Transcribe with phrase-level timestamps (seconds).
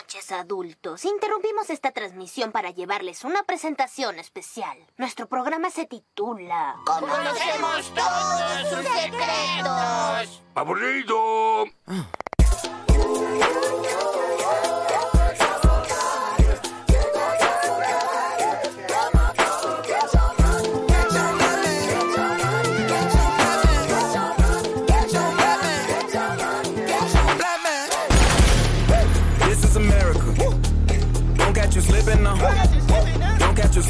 [0.00, 1.04] noches, adultos.
[1.04, 4.78] Interrumpimos esta transmisión para llevarles una presentación especial.
[4.96, 10.42] Nuestro programa se titula ¡Conocemos todos sus secretos!
[10.54, 11.66] ¡Aburrido!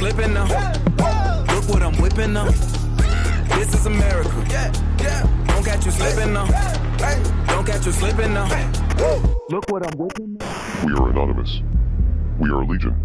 [0.01, 0.47] Slipping now.
[1.53, 2.49] Look what I'm whipping now.
[3.57, 4.31] This is America.
[5.47, 6.47] Don't catch you slipping now.
[7.49, 8.49] Don't catch you slipping now.
[9.51, 10.87] Look what I'm whipping now.
[10.87, 11.61] We are anonymous.
[12.39, 12.97] We are legion.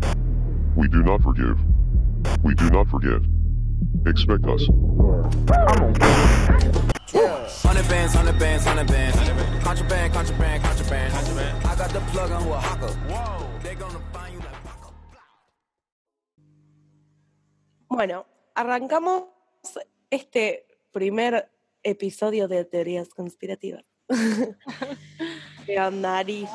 [0.77, 1.59] We do not forgive.
[2.44, 3.20] We do not forget.
[4.05, 4.66] Expect us.
[7.62, 9.18] Hundred bands, hundred bands, hundred bands.
[9.66, 11.13] Contraband, contraband, contraband.
[11.66, 12.96] I got the plug on who a hawker.
[13.62, 13.99] They gonna
[17.87, 19.25] Bueno, arrancamos
[20.09, 21.49] este primer
[21.83, 23.83] episodio de Teorías Conspirativas.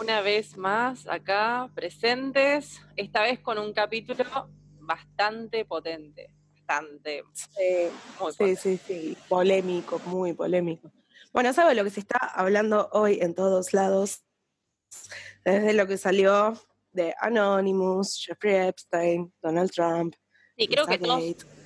[0.01, 4.25] Una vez más acá presentes, esta vez con un capítulo
[4.81, 7.89] bastante potente, bastante, Sí,
[8.21, 8.57] muy sí, potente.
[8.57, 10.93] sí, sí, polémico, muy polémico.
[11.33, 14.25] Bueno, ¿sabe lo que se está hablando hoy en todos lados?
[15.45, 16.55] Desde lo que salió
[16.93, 20.15] de Anonymous, Jeffrey Epstein, Donald Trump.
[20.61, 21.23] Sí, creo que todos,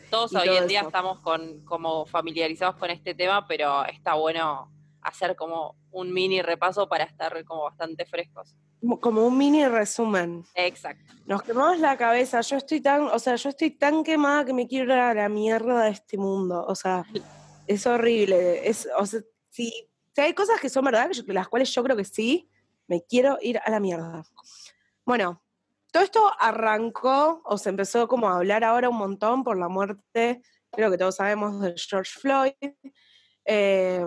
[0.08, 0.88] todos y hoy todo en día eso.
[0.88, 4.70] estamos con, como familiarizados con este tema, pero está bueno
[5.02, 8.54] hacer como un mini repaso para estar como bastante frescos.
[9.00, 10.44] Como- un mini resumen.
[10.54, 11.12] Exacto.
[11.26, 12.40] Nos quemamos la cabeza.
[12.42, 15.28] Yo estoy tan, o sea, yo estoy tan quemada que me quiero ir a la
[15.28, 16.64] mierda de este mundo.
[16.68, 17.04] O sea,
[17.66, 18.68] es horrible.
[18.68, 22.04] Es, o sea, si, si hay cosas que son verdad, las cuales yo creo que
[22.04, 22.48] sí,
[22.86, 24.22] me quiero ir a la mierda.
[25.04, 25.43] Bueno,
[25.94, 30.42] todo esto arrancó o se empezó como a hablar ahora un montón por la muerte,
[30.72, 32.52] creo que todos sabemos, de George Floyd,
[33.44, 34.04] eh,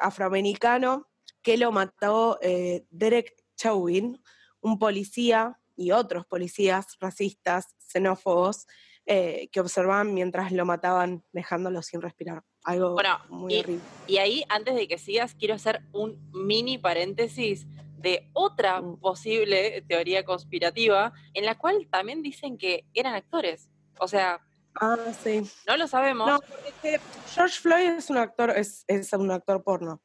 [0.00, 1.08] afroamericano,
[1.42, 4.22] que lo mató eh, Derek Chauvin,
[4.60, 8.68] un policía y otros policías racistas, xenófobos,
[9.04, 12.44] eh, que observaban mientras lo mataban dejándolo sin respirar.
[12.62, 13.82] Algo Bueno, muy y- horrible.
[14.06, 17.66] Y ahí, antes de que sigas, quiero hacer un mini paréntesis
[17.98, 19.00] de otra Mm.
[19.00, 23.68] posible teoría conspirativa, en la cual también dicen que eran actores.
[24.00, 24.40] O sea,
[24.80, 25.42] Ah, sí.
[25.66, 26.28] no lo sabemos.
[26.28, 27.00] No, porque
[27.34, 30.00] George Floyd es un actor, es, es un actor porno,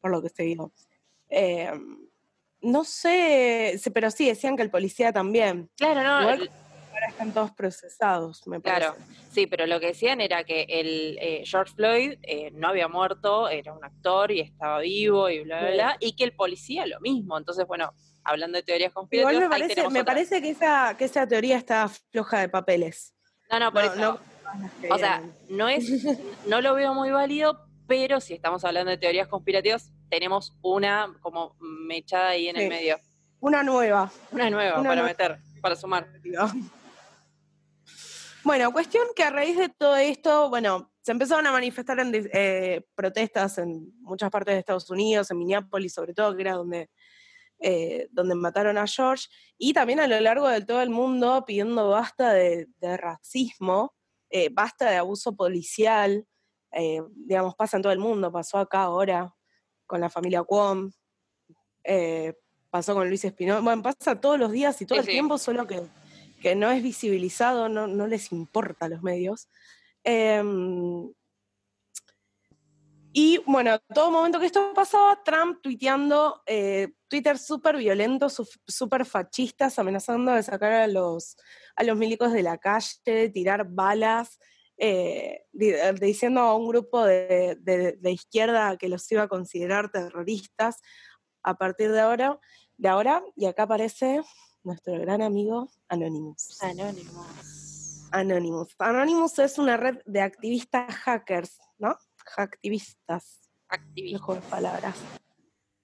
[0.00, 0.72] por lo que se vio.
[1.28, 1.72] Eh,
[2.60, 5.68] no sé, pero sí, decían que el policía también.
[5.76, 6.50] Claro, no, el-
[7.02, 8.80] Ahora están todos procesados, me parece.
[8.92, 8.96] Claro,
[9.30, 13.48] sí, pero lo que decían era que el eh, George Floyd eh, no había muerto,
[13.48, 15.74] era un actor y estaba vivo y bla, bla, Sí.
[15.74, 17.36] bla, y que el policía lo mismo.
[17.36, 17.92] Entonces, bueno,
[18.22, 20.04] hablando de teorías Igual conspirativas, me ahí parece, me otra.
[20.04, 23.14] parece que, esa, que esa teoría está floja de papeles.
[23.50, 24.20] No, no, por No, eso.
[24.78, 25.84] no o sea, no es,
[26.46, 31.56] no lo veo muy válido, pero si estamos hablando de teorías conspirativas, tenemos una como
[31.58, 32.62] mechada ahí en Sí.
[32.62, 32.98] el medio.
[33.40, 34.12] una nueva.
[34.30, 35.08] Una nueva Una para nueva.
[35.08, 36.06] meter, para sumar.
[38.44, 42.84] Bueno, cuestión que a raíz de todo esto, bueno, se empezaron a manifestar en eh,
[42.94, 46.90] protestas en muchas partes de Estados Unidos, en Minneapolis sobre todo, que era donde,
[47.60, 51.88] eh, donde mataron a George, y también a lo largo de todo el mundo pidiendo
[51.90, 53.94] basta de, de racismo,
[54.30, 56.26] eh, basta de abuso policial,
[57.26, 59.34] digamos, pasa en todo el mundo, pasó acá ahora
[59.86, 60.90] con la familia Cuom,
[62.70, 65.12] pasó con Luis Espinosa, bueno, pasa todos los días y todo Sí, el sí.
[65.12, 65.82] tiempo, solo que,
[66.42, 69.48] que no es visibilizado, no, no les importa a los medios.
[70.04, 71.10] Em,
[73.14, 79.04] y bueno, todo momento que esto pasaba, Trump tuiteando eh, Twitter súper violentos, su- súper
[79.04, 81.36] fascistas, amenazando de sacar a los,
[81.76, 84.38] a los milicos de la calle, tirar balas,
[84.78, 87.56] eh, eh, diciendo a un grupo de-
[88.00, 90.80] de izquierda que los iba a considerar terroristas
[91.42, 92.40] a partir de ahora,
[92.78, 94.22] de ahora, y acá aparece
[94.64, 96.62] nuestro gran amigo Anonymous.
[96.62, 98.08] Anónimos.
[98.12, 98.74] Anonymous.
[98.78, 101.96] Anonymous es una red de activistas hackers, ¿no?
[102.36, 104.18] Hacktivistas, Activista.
[104.18, 104.96] mejor palabras.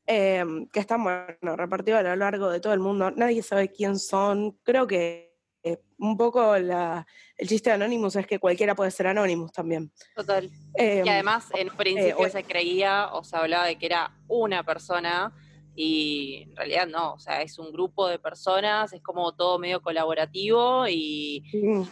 [0.06, 3.10] Eh, que están, bueno, repartidos a lo largo de todo el mundo.
[3.10, 4.52] Nadie sabe quién son.
[4.62, 5.28] Creo que
[5.64, 7.04] eh, un poco la-
[7.36, 9.92] el chiste de Anonymous es que cualquiera puede ser Anonymous también.
[10.14, 10.48] Total.
[10.78, 14.14] Eh, Y además, en un principio o- se creía o se hablaba de que era
[14.28, 15.32] una persona
[15.80, 19.80] y en realidad no, o sea, es un grupo de personas, es como todo medio
[19.80, 21.44] colaborativo y,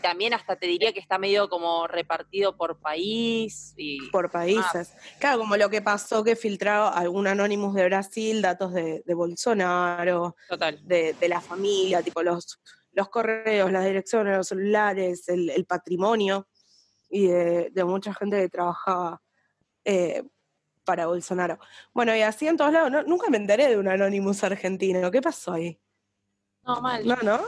[0.03, 4.93] también hasta te diría que está medio como repartido por país y Por países.
[5.21, 10.35] Claro, como lo que pasó que filtró algún Anonymous de Brasil, datos de, de Bolsonaro,
[10.49, 10.81] total.
[10.83, 12.59] de, de la familia, tipo los,
[12.91, 16.49] los correos, las direcciones, los celulares, el, el patrimonio
[17.09, 19.23] y de, de mucha gente que trabajaba
[19.85, 20.25] eh,
[20.87, 21.59] para Bolsonaro.
[21.93, 25.11] Bueno, y así en todos lados, no- nunca me enteré de un Anonymous argentino.
[25.11, 25.79] ¿Qué pasó ahí?
[26.65, 27.07] No, mal.
[27.07, 27.41] No, no.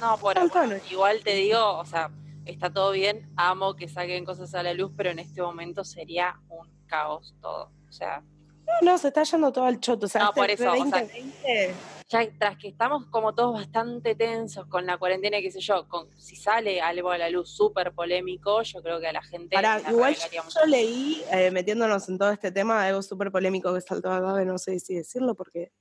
[0.00, 2.10] No, bueno, bueno, igual te digo, o sea,
[2.46, 6.40] está todo bien, amo que saquen cosas a la luz, pero en este momento sería
[6.48, 7.70] un caos todo.
[7.88, 8.22] O sea,
[8.66, 10.06] No, no, se está yendo todo al choto.
[10.06, 11.74] O sea, No, este por eso, o sea, 2020,
[12.08, 15.86] ya tras que estamos como todos bastante tensos con la cuarentena, y qué sé yo,
[15.88, 19.54] con, si sale algo a la luz súper polémico, yo creo que a la gente
[19.54, 23.80] Pará, la igual yo leí, eh, metiéndonos en todo este tema, algo súper polémico que
[23.80, 25.72] saltó acá, que no sé si decirlo porque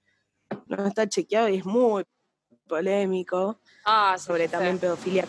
[0.67, 2.03] no está chequeado y es muy
[2.67, 4.81] polémico, Ah, sí, sobre sí, también sí.
[4.81, 5.27] pedofilia.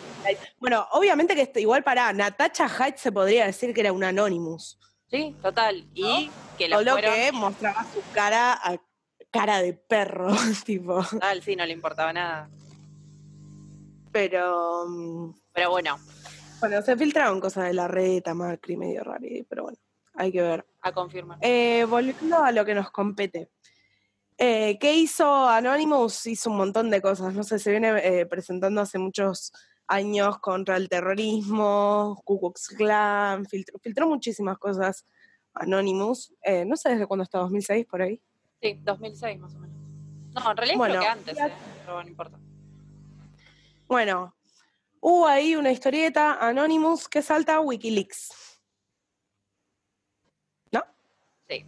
[0.59, 4.79] Bueno, obviamente que este- igual para Natacha Hyde se podría decir que era un Anonymous,
[5.15, 5.87] Sí, total.
[5.93, 8.77] Y que la solo fueron, que mostraba su cara a
[9.31, 10.27] cara de perro,
[10.65, 11.03] tipo.
[11.03, 12.49] total, sí, no le importaba nada.
[14.11, 15.97] Pero, Pero bueno,
[16.59, 19.77] bueno, se filtraron cosas de la reta, Macri, medio raro, pero bueno,
[20.15, 20.65] hay que ver.
[20.81, 21.37] a confirmar.
[21.41, 23.49] Eh, volviendo a lo que nos compete.
[24.37, 26.25] Eh, ¿Qué hizo Anonymous?
[26.27, 27.33] Hizo un montón de cosas.
[27.33, 29.53] No sé, se viene eh, presentando hace muchos
[29.87, 35.05] años contra el terrorismo, Ku Klux Klan, filtró, filtró muchísimas cosas
[35.53, 36.33] Anonymous.
[36.43, 38.19] Eh, no sé desde cuándo está, 2006 por ahí.
[38.61, 39.75] Sí, 2006 más o menos.
[40.33, 42.39] No, en realidad Bueno, creo que antes, eh, pero bueno, no importa.
[43.87, 44.35] Bueno,
[44.99, 48.59] hubo ahí una historieta Anonymous que salta a Wikileaks.
[50.71, 50.83] ¿No?
[51.47, 51.65] Sí.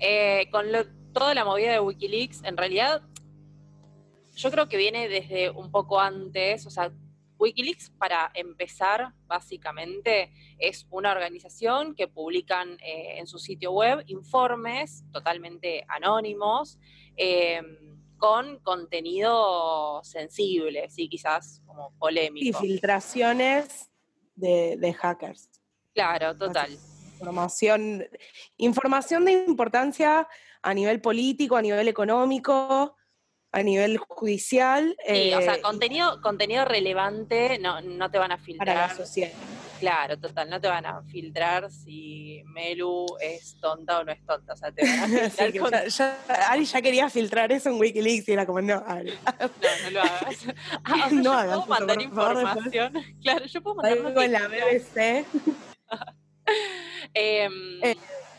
[0.00, 3.02] Eh, con lo- toda la movida de Wikileaks, en realidad,
[4.34, 6.66] yo creo que viene desde un poco antes.
[6.66, 6.92] O sea,
[7.38, 15.04] Wikileaks, para empezar, básicamente, es una organización que publican eh, en su sitio web informes
[15.12, 16.78] totalmente anónimos.
[17.16, 17.60] eh,
[18.18, 22.58] con contenido sensible, sí, quizás como Y polémico.
[22.60, 23.90] filtraciones
[24.34, 25.50] de, de hackers.
[25.94, 26.70] Claro, total.
[27.12, 28.06] información,
[28.56, 30.26] información de importancia
[30.62, 32.96] a nivel político, a nivel económico,
[33.56, 34.94] a nivel judicial.
[35.06, 38.76] Sí, o eh, sea, contenido, contenido relevante no, no te van a para filtrar.
[38.90, 39.30] la sociedad.
[39.80, 44.52] Claro, total, no te van a filtrar si Melu es tonta o no es tonta.
[44.52, 46.18] O sea, te van a filtrar que con- ya, ya-
[46.50, 49.12] Ari ya quería filtrar eso en Wikileaks y era como, no, Ari.
[49.40, 49.48] No,
[49.84, 50.36] no lo hagas.
[50.84, 52.92] Ah, o sea, No yo hagas puedo mandar favor, información.
[53.22, 54.48] Claro, yo puedo mandar en la.
[54.48, 55.24] BBC.
[57.14, 57.96] Em, Eh,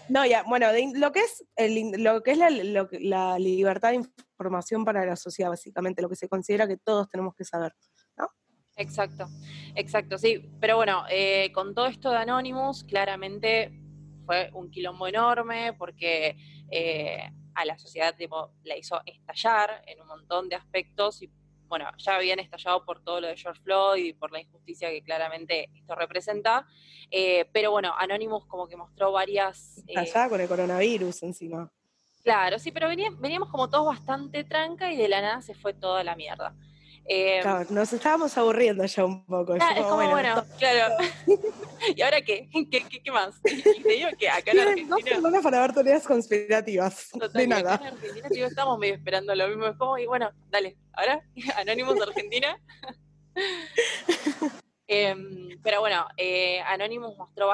[0.09, 3.95] No, ya, bueno, de- lo que es, el lo que es la, la libertad de
[3.95, 7.73] información para la sociedad, básicamente, lo que se considera que todos tenemos que saber.
[8.79, 9.27] Exacto,
[9.73, 10.51] exacto, sí.
[10.61, 13.71] Pero bueno, eh, con todo esto de Anonymous, claramente
[14.23, 16.37] fue un quilombo enorme porque
[16.69, 17.17] eh,
[17.55, 21.31] a la sociedad tipo, la hizo estallar en un montón de aspectos y
[21.67, 25.01] bueno, ya habían estallado por todo lo de George Floyd y por la injusticia que
[25.03, 26.65] claramente esto representa.
[27.11, 29.83] Eh, pero bueno, Anonymous como que mostró varias...
[29.87, 31.71] eh, Allá con el coronavirus encima.
[32.23, 35.73] claro, sí, pero venía- veníamos como todos bastante tranca y de la nada se fue
[35.73, 36.53] toda la mierda.
[37.09, 39.55] Eh, Claro, nos estábamos aburriendo ya un poco.
[39.59, 40.95] Ah, es como, bueno, claro.
[41.95, 42.49] ¿Y ahora qué?
[42.71, 43.35] ¿Qué, qué, qué más?
[43.45, 45.15] Y te digo que acá en Tienen dos Argentina.
[45.15, 47.09] semanas para ver teorías conspirativas.
[47.11, 47.75] total, de acá nada.
[47.81, 49.67] en Argentina digo, estamos medio esperando lo mismo.
[49.67, 51.21] Es como, y bueno, dale, ahora,
[51.57, 52.59] Anonymous Argentina.
[54.87, 57.53] Em, pero bueno, eh, Anonymous mostró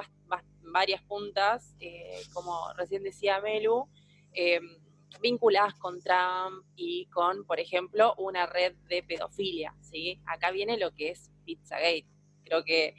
[0.71, 3.87] varias puntas, eh, como recién decía Melu,
[4.33, 4.63] em,
[5.21, 9.75] vinculadas con Trump y con, por ejemplo, una red de pedofilia.
[9.81, 10.21] ¿sí?
[10.25, 12.07] Acá viene lo que es Pizzagate.
[12.43, 12.95] Creo que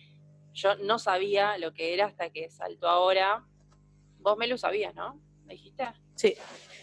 [0.52, 3.44] yo no sabía lo que era hasta que saltó ahora.
[4.18, 5.20] Vos, Melu, sabías, ¿no?
[5.44, 5.84] ¿Me dijiste?
[6.14, 6.34] Sí,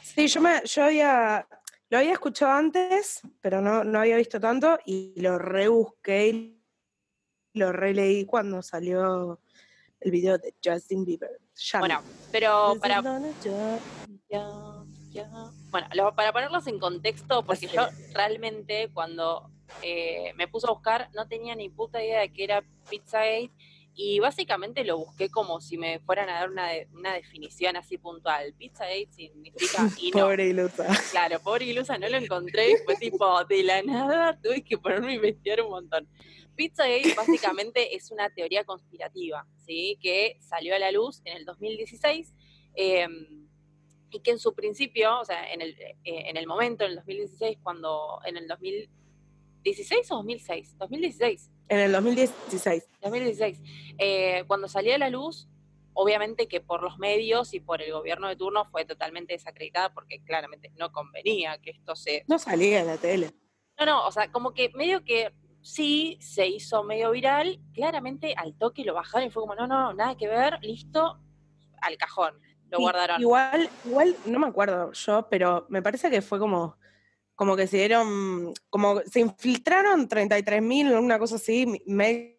[0.04, 1.48] sí yo, me, yo había,
[1.90, 6.62] lo había escuchado antes, pero no, no había visto tanto y lo rebusqué y
[7.54, 9.42] lo releí cuando salió
[10.00, 11.40] el video de Justin Bieber.
[11.80, 13.02] Bueno, pero para
[15.12, 15.30] Ya.
[15.72, 19.50] Bueno, lo- para ponerlos en contexto, porque yo realmente cuando
[19.84, 23.52] eh, me puse a buscar no tenía ni puta idea de qué era Pizzagate
[23.94, 27.98] y básicamente lo busqué como si me fueran a dar una, de- una definición así
[27.98, 28.54] puntual.
[28.58, 30.24] Pizzagate significa y no.
[30.24, 30.88] Pobre ilusa.
[31.12, 35.12] Claro, pobre ilusa, no lo encontré y fue tipo, de la nada tuve que ponerme
[35.14, 36.08] a investigar un montón.
[36.56, 39.98] Pizzagate básicamente es una teoría conspirativa, ¿sí?
[40.02, 42.34] Que salió a la luz en el 2016.
[42.76, 43.08] eh,
[44.12, 46.96] y que en su principio, o sea, en el, eh, en el momento, en el
[46.98, 51.52] 2016, cuando, en el 2016 o 2006, 2016.
[51.70, 52.90] En el 2016.
[53.02, 53.62] 2016.
[53.98, 55.48] Eh, cuando salía a la luz,
[55.94, 60.22] obviamente que por los medios y por el gobierno de turno fue totalmente desacreditada porque
[60.24, 62.26] claramente no convenía que esto se...
[62.28, 63.32] No salía en la tele.
[63.80, 68.58] No, no, o sea, como que medio que sí se hizo medio viral, claramente al
[68.58, 71.20] toque lo bajaron y fue como, no, no, nada que ver, listo,
[71.82, 72.34] al cajón
[72.72, 73.22] lo guardaron.
[73.22, 76.78] Igual, igual, no me acuerdo yo, pero me parece que fue como,
[77.36, 82.38] como que se dieron, como se infiltraron 33 mil, una cosa así, mails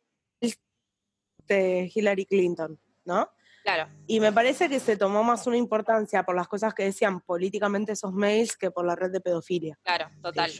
[1.47, 3.31] de Hillary Clinton, ¿no?
[3.63, 3.89] Claro.
[4.09, 7.93] Y me parece que se tomó más una importancia por las cosas que decían políticamente
[7.93, 9.79] esos mails que por la red de pedofilia.
[9.83, 10.51] Claro, total.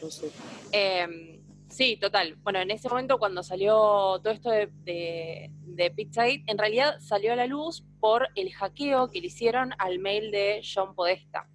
[0.71, 1.42] Em, sí,
[1.99, 2.35] total.
[2.43, 7.33] Bueno, en ese momento cuando salió todo esto de, de, de Pizza en realidad salió
[7.33, 11.47] a la luz por el hackeo que le hicieron al mail de John Podesta.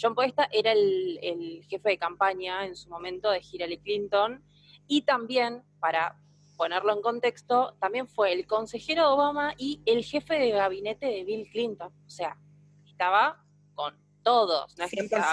[0.00, 4.42] John Podesta era el, jefe de campaña en su momento de Hillary Clinton
[4.86, 6.16] y también, para
[6.56, 11.24] ponerlo en contexto, también fue el consejero de Obama y el jefe de gabinete de
[11.24, 11.92] Bill Clinton.
[12.06, 12.36] O sea,
[12.86, 13.42] estaba
[13.74, 14.76] con todos.
[14.78, 14.84] ¿no?
[14.86, 15.30] 100%.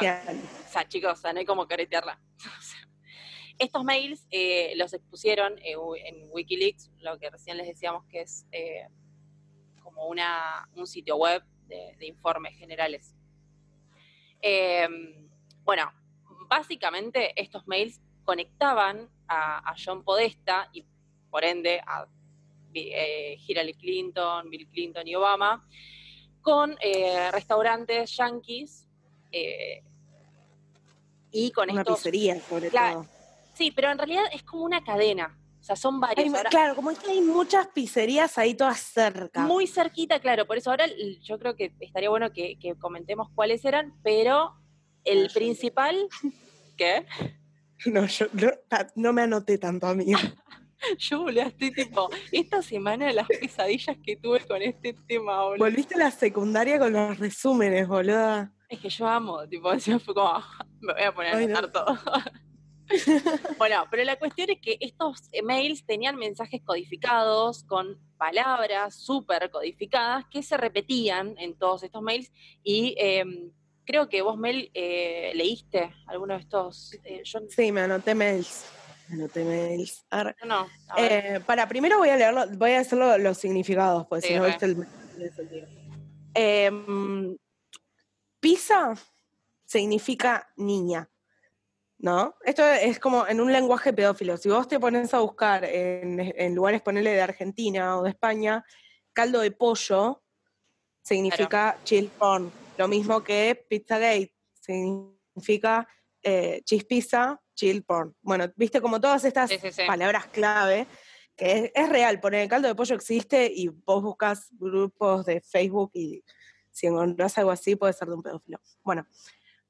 [0.67, 2.19] o sea, chicos, no hay como caretearla.
[3.59, 8.45] estos mails eh, los expusieron eh, en Wikileaks, lo que recién les decíamos que es
[8.51, 8.87] eh,
[9.81, 13.13] como una, un sitio web de, informes generales.
[14.41, 15.29] Em,
[15.63, 15.91] bueno,
[16.47, 20.85] básicamente estos mails conectaban a, John Podesta y
[21.29, 22.07] por ende a
[22.73, 25.67] Hillary Clinton, Bill Clinton y Obama
[26.47, 28.87] con eh, restaurantes yankees
[29.33, 29.83] eh,
[31.29, 33.05] y con una pizzería sobre todo.
[33.57, 35.37] Sí, pero en realidad es como una cadena
[35.67, 36.33] sea, son varios.
[36.49, 39.41] claro, como es que hay muchas pizzerías ahí todas cerca.
[39.41, 40.47] Muy cerquita, claro.
[40.47, 40.85] Por eso ahora
[41.21, 44.55] yo creo que estaría bueno que, comentemos cuáles eran, pero
[45.03, 46.07] el principal.
[46.77, 47.05] ¿Qué?
[47.85, 48.27] No, yo
[48.95, 50.19] no, me anoté tanto, amiga.
[50.99, 55.65] yo, estoy tipo, esta semana las pesadillas que tuve con este tema, boludo.
[55.65, 58.49] Volviste a la secundaria con los resúmenes, boludo.
[58.69, 60.43] Es que yo amo, tipo, fue como,
[60.79, 61.97] me voy a poner a anotar todo.
[63.57, 70.25] bueno, pero la cuestión es que estos mails tenían mensajes codificados con palabras súper codificadas
[70.31, 72.31] que se repetían en todos estos mails
[72.63, 73.51] y em,
[73.87, 76.93] creo que vos, Mel, eh, leíste alguno de estos.
[77.03, 78.65] Eh, sí, me anoté mails.
[79.07, 80.05] Me anoté mails.
[80.45, 80.67] No,
[80.97, 84.65] eh, para primero voy a leerlo, voy a hacer los significados, pues si no viste
[84.65, 84.87] el.
[86.33, 87.35] Em,
[88.39, 88.93] Pisa
[89.65, 91.09] significa niña.
[91.99, 92.35] ¿No?
[92.43, 94.37] Esto es como en un lenguaje pedófilo.
[94.37, 98.63] Si vos te pones a buscar en, lugares, ponele de Argentina o de España,
[99.13, 100.21] caldo de pollo
[101.01, 102.51] significa chill porn.
[102.77, 105.87] Lo mismo que Pizzagate significa
[106.21, 108.15] eh, cheese pizza, chill porn.
[108.21, 109.51] Bueno, viste como todas estas
[109.87, 110.85] palabras clave,
[111.35, 115.91] que es, real, poner el caldo de pollo existe y vos buscas grupos de Facebook
[115.93, 116.23] y
[116.71, 118.59] si encontrás algo así puede ser de un pedófilo.
[118.83, 119.07] Bueno,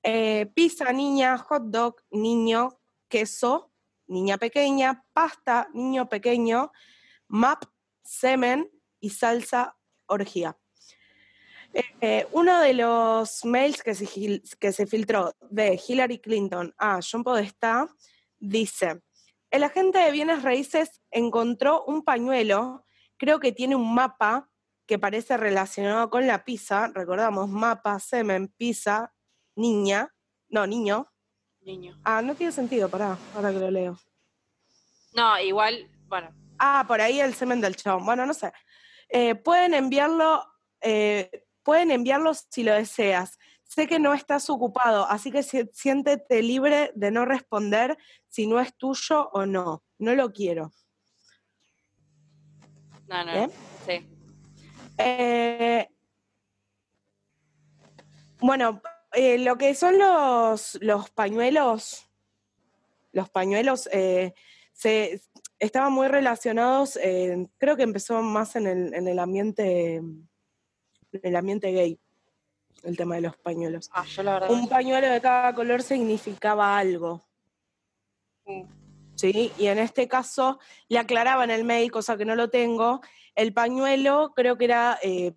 [0.09, 3.73] eh, pizza, niña, hot dog, niño, queso,
[4.07, 6.71] niña pequeña, pasta, niño pequeño,
[7.27, 7.65] map,
[8.03, 8.71] semen
[9.01, 10.57] y salsa, orgía.
[11.99, 17.25] Eh, uno de los mails que se, que se filtró de Hillary Clinton a John
[17.25, 17.93] Podesta
[18.39, 19.01] dice,
[19.51, 22.85] el agente de bienes raíces encontró un pañuelo,
[23.17, 24.49] creo que tiene un mapa
[24.85, 29.13] que parece relacionado con la pizza, recordamos, mapa, semen, pizza,
[29.57, 30.13] niña,
[30.49, 31.05] no, niño.
[31.61, 31.99] Niño.
[32.05, 33.99] Ah, no tiene sentido, pará, ahora que lo leo.
[35.13, 36.29] No, igual, bueno.
[36.59, 38.05] Ah, por ahí el semen del chabón.
[38.05, 38.53] Bueno, no sé.
[39.09, 40.45] Eh, pueden enviarlo,
[40.81, 43.37] eh, pueden enviarlo si lo deseas.
[43.63, 47.97] Sé que no estás ocupado, así que siéntete libre de no responder
[48.29, 49.83] si no es tuyo o no.
[49.97, 50.71] No lo quiero.
[53.07, 53.33] No, no.
[53.33, 53.49] ¿Eh?
[53.85, 54.07] Sí.
[58.39, 58.81] bueno,
[59.17, 62.07] eh, lo que son los, los pañuelos,
[63.11, 64.33] los pañuelos eh,
[64.73, 65.21] se,
[65.59, 66.99] estaban muy relacionados,
[67.57, 70.01] creo que empezó más en el, en el ambiente
[71.11, 71.99] en el ambiente gay,
[72.83, 73.89] el tema de los pañuelos.
[73.93, 77.25] Ah, yo la verdad Un pañuelo de cada color significaba algo.
[78.45, 78.63] Mm.
[79.15, 79.51] ¿Sí?
[79.57, 80.59] Y en este caso
[80.89, 83.01] le aclaraba en el mail, cosa que no lo tengo,
[83.33, 85.33] el pañuelo creo que era eh,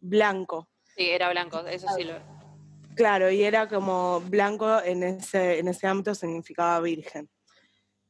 [0.00, 0.68] blanco.
[0.96, 2.39] Sí, era blanco, eso sí lo
[2.94, 7.30] Claro, y era como blanco en ese, en ese ámbito significaba virgen.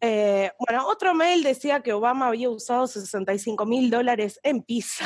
[0.01, 5.05] Eh, bueno, otro mail decía que Obama había usado 65 mil dólares en pizza.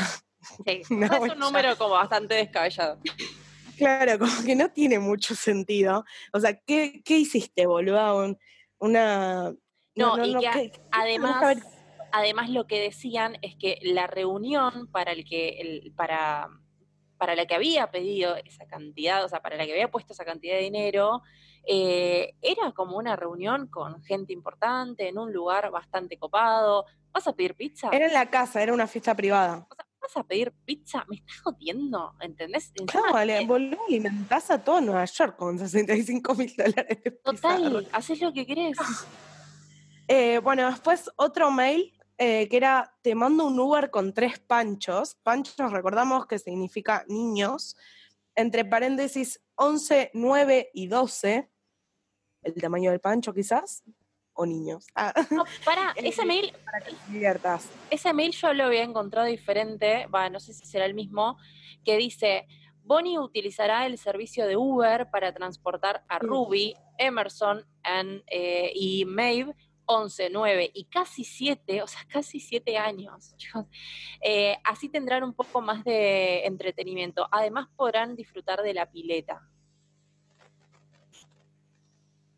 [0.67, 3.01] Sí, es un número como bastante descabellado.
[3.77, 6.05] Claro, como que no tiene mucho sentido.
[6.33, 8.19] O sea, ¿qué, qué hiciste, boludo?
[8.25, 8.39] Un-
[8.79, 9.53] una...
[9.97, 11.57] No, y que ¿qué- a- qué- además,
[12.13, 16.49] además lo que decían es que la reunión para el que el- para
[17.19, 20.25] para la que había pedido esa cantidad, o sea, para la que había puesto esa
[20.25, 21.23] cantidad de dinero,
[21.67, 26.85] eh, era como una reunión con gente importante, en un lugar bastante copado.
[27.13, 27.89] ¿Vas a pedir pizza?
[27.93, 29.67] Era en la casa, era una fiesta privada.
[29.71, 31.03] O sea, ¿Vas a pedir pizza?
[31.09, 32.73] Me estás jodiendo, ¿entendés?
[32.75, 37.89] Encima, Claro, vale, boludo, alimentás a todo Nueva York con 65 mil dólares de Total,
[37.91, 38.77] haces lo que querés.
[40.07, 45.17] Eh, bueno, después otro mail eh, que era, te mando un Uber con tres panchos.
[45.23, 47.77] Panchos, recordamos que significa niños.
[48.37, 51.51] Entre paréntesis, 11, 9 y 12.
[52.43, 53.83] El tamaño del pancho quizás.
[54.33, 54.87] O niños.
[54.95, 57.69] Ah, No, para, ese mail para que diviertas.
[57.91, 61.39] ese mail yo lo había encontrado diferente, va, no sé si será el mismo,
[61.85, 62.49] que dice,
[62.83, 66.19] Bonnie utilizará el servicio de Uber para transportar a.
[66.19, 69.55] Ruby, Emerson and, eh, y Maeve
[69.87, 73.35] 11, 9 y casi 7, o sea, casi 7 años.
[73.37, 73.67] chicos.
[74.21, 77.29] Eh, así tendrán un poco más de entretenimiento.
[77.31, 79.41] Además podrán disfrutar de la pileta.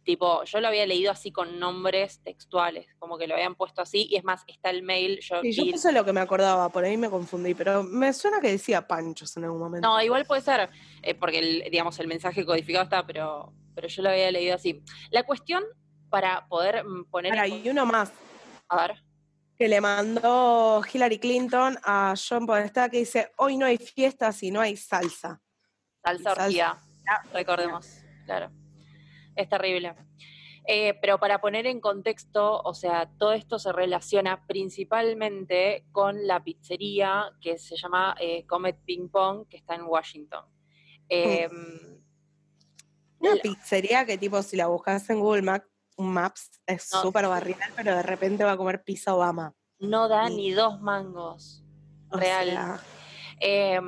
[0.04, 4.06] Tipo, yo lo había leído así con nombres textuales, como que lo habían puesto así,
[4.08, 6.68] y es más, está el mail, yo, Sí, yo vi- puse lo que me acordaba,
[6.68, 9.88] por ahí me confundí, pero me suena que decía panchos en algún momento.
[9.88, 10.70] No, igual puede ser,
[11.02, 14.80] eh, porque el, digamos el mensaje codificado está, pero, pero yo lo había leído así.
[15.10, 15.64] La cuestión
[16.10, 18.12] para poder mm, poner en Ahora, con- y uno más
[18.68, 19.02] a ver,
[19.56, 24.50] que le mandó Hillary Clinton a John Podestá que dice, hoy no hay fiestas y
[24.50, 25.40] no hay salsa.
[26.04, 26.44] salsa Salsa.
[26.46, 26.78] orgía,
[27.32, 28.50] recordemos, claro.
[29.34, 29.94] Es terrible.
[30.68, 36.42] Eh, pero para poner en contexto, o sea, todo esto se relaciona principalmente con la
[36.42, 40.44] pizzería que se llama eh, Comet Ping Pong, que está en Washington.
[41.08, 41.48] Eh,
[43.20, 45.66] Una La- pizzería que tipo, si la buscas en Google Maps,
[45.98, 49.54] Maps es No, súper barrial, pero de repente va a comer pizza Obama.
[49.78, 51.62] no da ni dos mangos.
[52.10, 52.48] Real.
[52.48, 52.80] sea,
[53.40, 53.78] Eh,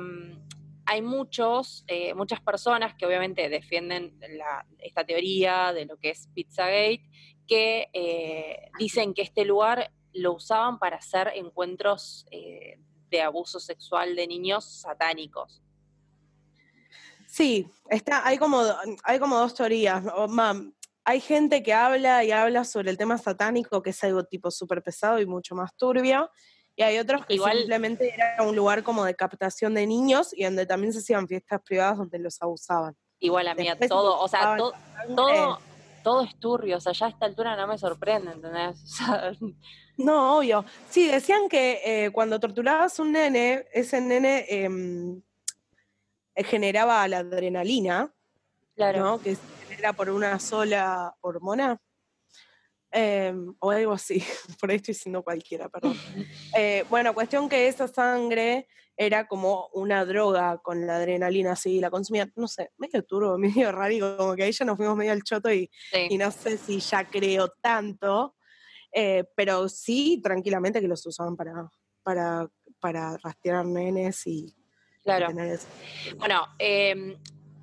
[0.85, 6.27] hay muchos, eh, muchas personas que obviamente defienden la- esta teoría de lo que es
[6.33, 7.03] Pizzagate,
[7.47, 14.15] que eh, dicen que este lugar lo usaban para hacer encuentros eh, de abuso sexual
[14.15, 15.63] de niños satánicos.
[17.27, 18.61] sí, está, hay como,
[19.03, 20.03] hay como dos teorías.
[20.15, 20.73] O, mam,
[21.09, 24.83] hay gente que habla y habla sobre el tema satánico, que es algo tipo súper
[24.83, 26.29] pesado y mucho más turbio.
[26.75, 30.43] Y hay otros que Igual- simplemente era un lugar como de captación de niños y
[30.43, 32.95] donde también se hacían fiestas privadas donde los abusaban.
[33.19, 34.73] Igual a mí, Después todo, o sea, to-
[35.15, 35.59] todo,
[36.03, 38.79] todo es turbio, o sea, ya a esta altura no me sorprende, ¿entendés?
[38.83, 39.31] O sea,
[39.97, 40.63] No, obvio.
[40.89, 45.21] Sí, decían que eh, cuando torturabas un nene, ese nene em,
[46.35, 48.13] eh, generaba la adrenalina,
[48.75, 48.99] claro.
[48.99, 49.19] ¿no?
[49.21, 49.35] Que
[49.79, 51.81] genera por una sola hormona.
[52.91, 54.19] Em, o algo así.
[54.59, 55.95] Por ahí estoy diciendo cualquiera, perdón.
[56.57, 61.91] Eh, bueno, cuestión que esa sangre era como una droga con la adrenalina, así, la
[61.91, 63.37] consumía, no sé, medio turbo,
[63.67, 66.07] medio raro, como que ahí ya nos fuimos medio al choto y Sí.
[66.09, 68.35] y no sé si ya creo tanto,
[68.91, 71.69] eh, pero sí tranquilamente que los usaban para,
[72.03, 74.55] para, para rastrear nenes y, y
[75.03, 75.27] Claro.
[75.27, 75.67] tener eso.
[76.17, 77.15] Bueno, eh,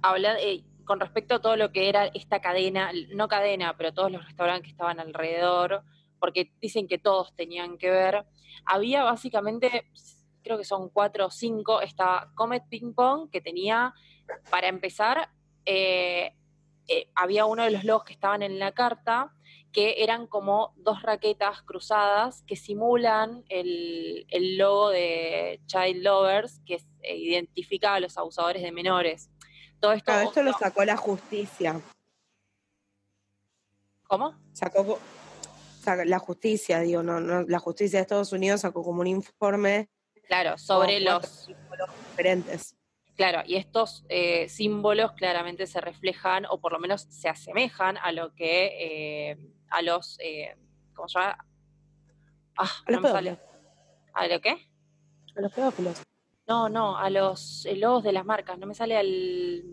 [0.03, 4.11] habla- eh, con respecto a todo lo que era esta cadena, no cadena, pero todos
[4.11, 5.83] los restaurantes que estaban alrededor,
[6.19, 8.25] porque dicen que todos tenían que ver,
[8.65, 9.91] había básicamente,
[10.43, 13.93] creo que son cuatro o cinco, estaba Comet Ping Pong, que tenía,
[14.51, 15.29] para empezar,
[15.67, 16.33] eh,
[16.89, 19.33] eh, había uno de los logos que estaban en la carta,
[19.73, 26.75] que eran como dos raquetas cruzadas que simulan el, el logo de Child Lovers, que
[26.77, 29.31] es- eh, identifica a los abusadores de menores.
[29.81, 31.81] Todo esto, Claro, esto lo sacó la justicia.
[34.07, 34.35] ¿Cómo?
[34.53, 34.99] Sacó
[36.05, 39.89] la justicia, digo, no, no, la justicia de Estados Unidos sacó como un informe
[40.27, 41.25] Claro, sobre los...
[41.27, 42.75] símbolos diferentes.
[43.15, 48.13] Claro, y estos eh, símbolos claramente se reflejan, o por lo menos se asemejan a
[48.13, 49.39] lo que, eh,
[49.71, 50.57] a los, eh,
[50.95, 51.39] ¿cómo se llama?
[52.59, 53.37] Ah, A los no sale.
[53.37, 53.57] pedófilos.
[54.13, 54.71] ¿A lo qué?
[55.37, 56.03] A los pedófilos.
[56.49, 59.65] No, no, a los eh, logos de las marcas, no me sale al...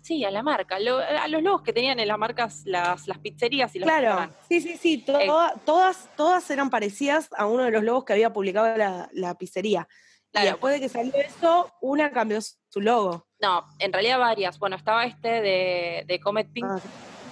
[0.00, 3.18] Sí, a la marca, lo- a los logos que tenían en las marcas las, las
[3.18, 4.38] pizzerías y los Claro, restaurantes.
[4.48, 8.32] sí, sí, sí, toda- todas, todas eran parecidas a uno de los logos que había
[8.32, 9.86] publicado la, la pizzería.
[9.90, 10.46] Y Claro.
[10.52, 13.26] después de que salió eso, una cambió su logo.
[13.40, 14.58] No, en realidad varias.
[14.58, 16.80] Bueno, estaba este de, de Comet Pink, Ah,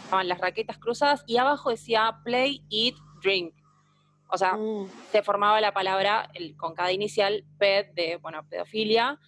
[0.04, 3.54] estaban las raquetas cruzadas y abajo decía play, eat, drink.
[4.28, 4.88] O sea, mm.
[5.12, 9.18] se formaba la palabra el- con cada inicial, ped, de, bueno, pedofilia,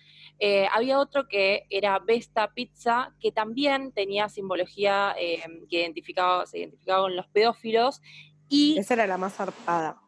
[0.41, 6.61] Eh, había otro que era Vesta Pizza, que también tenía simbología eh, que identificaba, se
[6.61, 8.01] identificaba con los pedófilos.
[8.49, 10.01] Y, Esa era la más zarpada.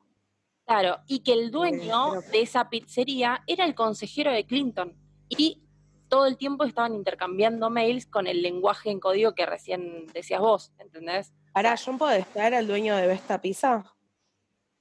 [0.65, 4.95] claro, y que el dueño que- de esa pizzería era el consejero de Clinton.
[5.29, 5.65] Y
[6.09, 10.71] todo el tiempo estaban intercambiando mails con el lenguaje en código que recién decías vos,
[10.79, 11.33] ¿entendés?
[11.55, 13.83] Ahora, ¿John Podesta era el dueño de Vesta Pizza?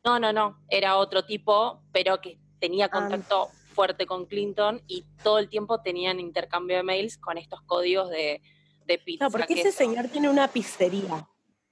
[0.06, 2.90] No, no, no, era otro tipo, pero que tenía Ah.
[2.90, 8.10] contacto fuerte con Clinton y todo el tiempo tenían intercambio de mails con estos códigos
[8.10, 8.42] de,
[8.86, 9.26] de pizza.
[9.26, 11.28] No, porque ese señor tiene una pizzería.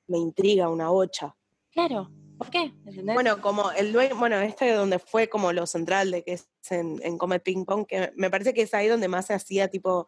[0.07, 1.35] Me intriga, una bocha.
[1.71, 2.71] Claro, ¿por qué?
[2.85, 3.13] ¿Entendés?
[3.13, 6.99] Bueno, como el dueño, bueno, este donde fue como lo central de que es en,
[7.03, 10.07] en Comet Ping Pong, que me parece que es ahí donde más se hacía tipo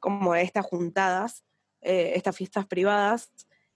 [0.00, 1.44] como estas juntadas,
[1.82, 3.30] eh, estas fiestas privadas.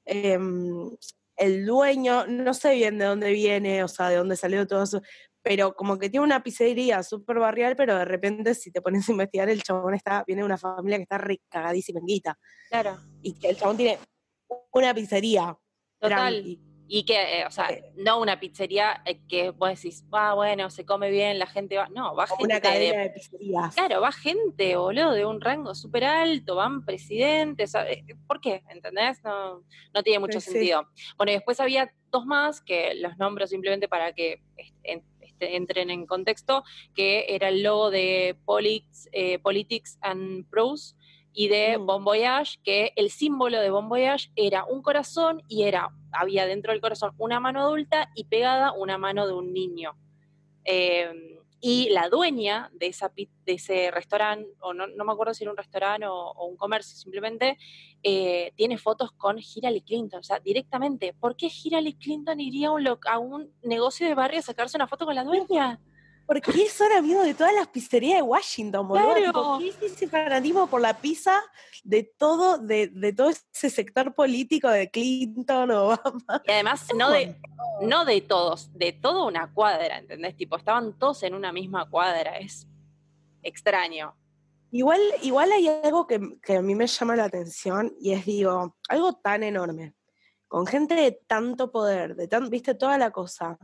[0.05, 0.91] Em,
[1.37, 5.03] el dueño, no sé bien de dónde viene, o sea, de dónde salió todo eso,
[5.43, 9.13] pero como que tiene una pizzería súper barrial, pero de repente si te pones a
[9.13, 12.39] investigar, el chabón está, viene de una familia que está re cagadísima en guita.
[12.69, 13.99] claro, Y que el chabón tiene
[14.73, 15.57] una pizzería.
[16.01, 16.59] total.
[16.89, 17.91] Y que, eh, o sea, Eh.
[17.97, 21.89] no una pizzería eh, que vos decís, va, bueno, se come bien, la gente va.
[21.89, 23.75] No, va Como gente una cadena de de pizzerías.
[23.75, 28.63] Claro, va gente, boludo, de un rango súper alto, van presidentes, eh, ¿por qué?
[28.71, 29.23] ¿Entendés?
[29.25, 29.63] No,
[29.95, 30.53] no tiene mucho Sí, sí.
[30.53, 30.89] sentido.
[31.17, 34.43] Bueno, y después había dos más, que los nombro simplemente para que
[34.85, 40.95] en- este, entren en contexto, que era el logo de Polix- eh, Politics and Prose
[41.39, 41.87] y de Mm.
[41.87, 46.73] Bon Voyage, que el símbolo de Bon Voyage era un corazón y era, había dentro
[46.73, 49.95] del corazón una mano adulta y pegada una mano de un niño.
[50.65, 55.45] Eh, y la dueña de, esa, de ese restaurante, o no, no me acuerdo si
[55.45, 57.59] era un restaurante o, o un comercio simplemente,
[58.03, 60.21] eh, tiene fotos con Hillary Clinton.
[60.21, 64.39] O sea, directamente, ¿por qué Hillary Clinton iría a un, a un negocio de barrio
[64.39, 65.81] a sacarse una foto con la dueña?
[66.27, 69.15] Porque son amigos de todas las pizzerías de Washington, boludo.
[69.15, 69.59] Claro.
[69.61, 71.41] ¿Qué es ese fanatismo por la pizza
[71.85, 76.43] de todo, de, de todo ese sector político de Clinton, Obama?
[76.45, 77.37] Y además, no de,
[77.81, 80.37] no de todos, de toda una cuadra, ¿entendés?
[80.37, 82.39] Tipo, estaban todos en una misma cuadra.
[82.39, 82.67] Es
[83.43, 84.17] extraño.
[84.73, 88.77] Igual, igual hay algo que, que a mí me llama la atención y es, digo,
[88.89, 89.95] algo tan enorme,
[90.49, 93.59] con gente de tanto poder, de tan, viste, toda la cosa.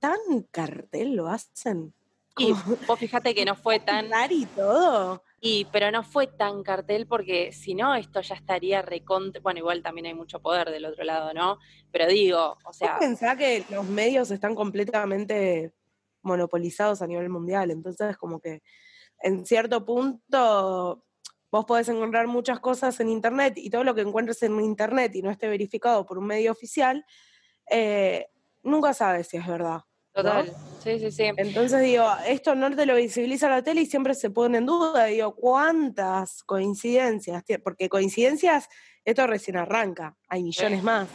[0.00, 0.18] ¿Tan
[0.50, 1.94] cartel lo hacen?
[2.36, 2.52] Y
[2.86, 4.10] vos fíjate que no fue tan...
[4.30, 5.22] y todo.
[5.40, 9.40] Y, pero no fue tan cartel porque si no, esto ya estaría recontra.
[9.40, 11.58] Bueno, igual también hay mucho poder del otro lado, ¿no?
[11.90, 15.72] Pero digo, o sea, Vos pensás que los medios están completamente
[16.22, 18.62] monopolizados a nivel mundial, entonces como que
[19.22, 21.04] en cierto punto
[21.50, 25.22] vos podés encontrar muchas cosas en internet y todo lo que encuentres en internet y
[25.22, 27.04] no esté verificado por un medio oficial,
[27.70, 28.28] eh,
[28.62, 29.80] nunca sabes si es verdad.
[30.22, 30.52] Total.
[30.82, 31.24] Sí, sí, sí.
[31.36, 35.04] Entonces digo, esto no te lo visibiliza la tele y siempre se pone en duda.
[35.04, 37.44] Digo, ¿cuántas coincidencias?
[37.62, 38.68] Porque coincidencias,
[39.04, 40.84] esto recién arranca, hay millones Sí.
[40.84, 41.08] más.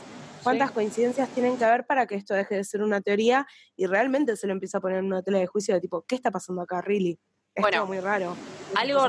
[0.44, 0.74] ¿Cuántas Sí.
[0.76, 4.46] coincidencias tienen que haber para que esto deje de ser una teoría y realmente se
[4.46, 6.82] lo empieza a poner en una tele de juicio de tipo, ¿qué está pasando acá,
[6.82, 7.20] really?
[7.56, 8.36] Es Bueno, muy raro.
[8.76, 9.08] Algo-.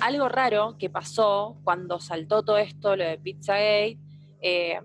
[0.00, 3.98] Algo raro que pasó cuando saltó todo esto, lo de Pizzagate,
[4.40, 4.80] eh,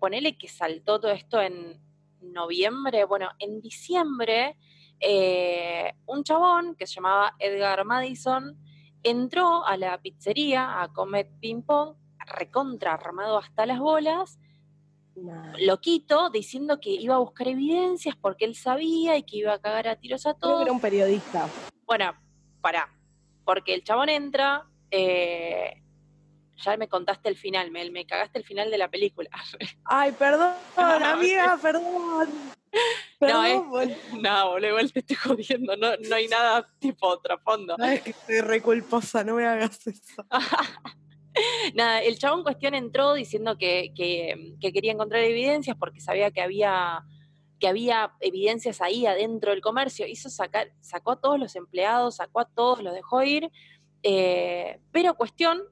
[0.00, 1.80] ponele que saltó todo esto en
[2.38, 4.56] noviembre, bueno, en diciembre,
[5.00, 8.56] eh, un chabón que se llamaba Edgar Madison
[9.02, 11.94] entró a la pizzería a comer ping pong,
[12.38, 14.38] recontra armado hasta las bolas,
[15.16, 15.54] Mal.
[15.66, 19.88] loquito, diciendo que iba a buscar evidencias porque él sabía y que iba a cagar
[19.88, 20.56] a tiros a Creo todos.
[20.58, 21.48] que era un periodista.
[21.86, 22.12] Bueno,
[22.60, 22.88] pará,
[23.44, 25.82] porque el chabón entra, eh,
[26.64, 29.30] ya me contaste el final, me, me cagaste el final de la película.
[29.84, 32.28] Ay, perdón, amiga, perdón.
[32.70, 32.78] No,
[33.18, 33.96] Perdón, es- boludo.
[34.20, 37.76] no, boludo, igual te estoy jodiendo, no, no hay nada tipo trasfondo.
[37.80, 40.24] Ay, que estoy re culposa, no me hagas eso.
[41.74, 46.30] Nada, el chabón en cuestión entró diciendo que, que- que quería encontrar evidencias porque sabía
[46.32, 47.04] que había,
[47.60, 50.06] que había evidencias ahí adentro del comercio.
[50.06, 53.50] Hizo sacar, sacó a todos los empleados, sacó a todos, los dejó ir.
[54.02, 55.62] eh, pero cuestión,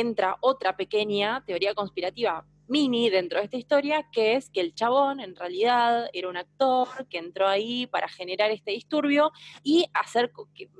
[0.00, 5.20] entra otra pequeña teoría conspirativa mini dentro de esta historia, que es que el chabón
[5.20, 9.30] en realidad era un actor que entró ahí para generar este disturbio
[9.62, 10.32] y hacer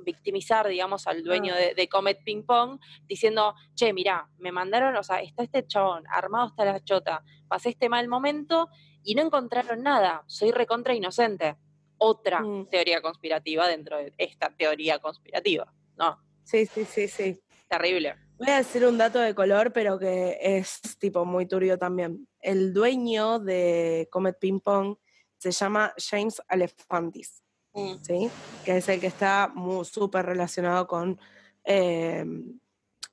[0.03, 5.03] victimizar, digamos, al dueño de, de Comet Ping Pong, diciendo, che, mirá, me mandaron, o
[5.03, 8.67] sea, está este chabón armado hasta la chota, pasé este mal momento
[9.01, 11.55] y no encontraron nada, soy recontra inocente.
[11.99, 12.67] Otra Mm.
[12.69, 15.73] teoría conspirativa dentro de esta teoría conspirativa.
[15.97, 17.39] No, Sí, sí, sí, sí.
[17.69, 18.15] terrible.
[18.37, 22.27] Voy a decir un dato de color, pero que es tipo muy turbio también.
[22.39, 24.95] El dueño de Comet Ping Pong
[25.37, 27.43] se llama James Alefantis.
[27.73, 27.95] Mm.
[28.01, 28.29] ¿sí?
[28.63, 31.19] Que es el que está súper relacionado con
[31.63, 32.25] eh,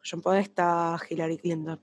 [0.02, 1.82] John Podesta, Hillary Clinton.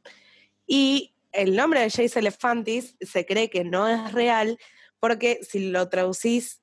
[0.66, 4.58] Y el nombre de Jace Elefantis se cree que no es real
[5.00, 6.62] porque si lo traducís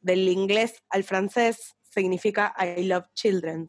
[0.00, 3.68] del inglés al francés significa I love children.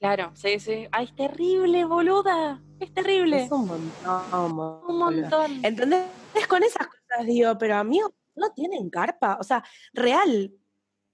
[0.00, 0.86] Claro, sí, sí.
[0.92, 2.62] Ay, es terrible, boluda.
[2.78, 3.44] Es terrible.
[3.44, 4.82] Es un montón.
[4.88, 5.64] Un montón.
[5.64, 6.06] ¿Entendés?
[6.48, 9.38] Con esas cosas, digo, pero amigos, no tienen carpa.
[9.40, 10.52] O sea, real,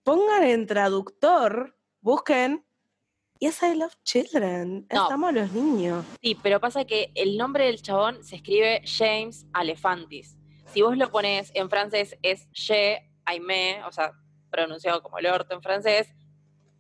[0.03, 2.65] pongan en traductor, busquen
[3.41, 4.87] Yes, I love children.
[4.93, 5.03] No.
[5.03, 6.05] Estamos los niños.
[6.23, 10.39] Sí, pero pasa que el nombre del chabón se escribe James Alefantis.
[10.67, 14.13] Si vos lo pones en francés es Je Aimé, o sea,
[14.51, 16.15] pronunciado como el orto en francés,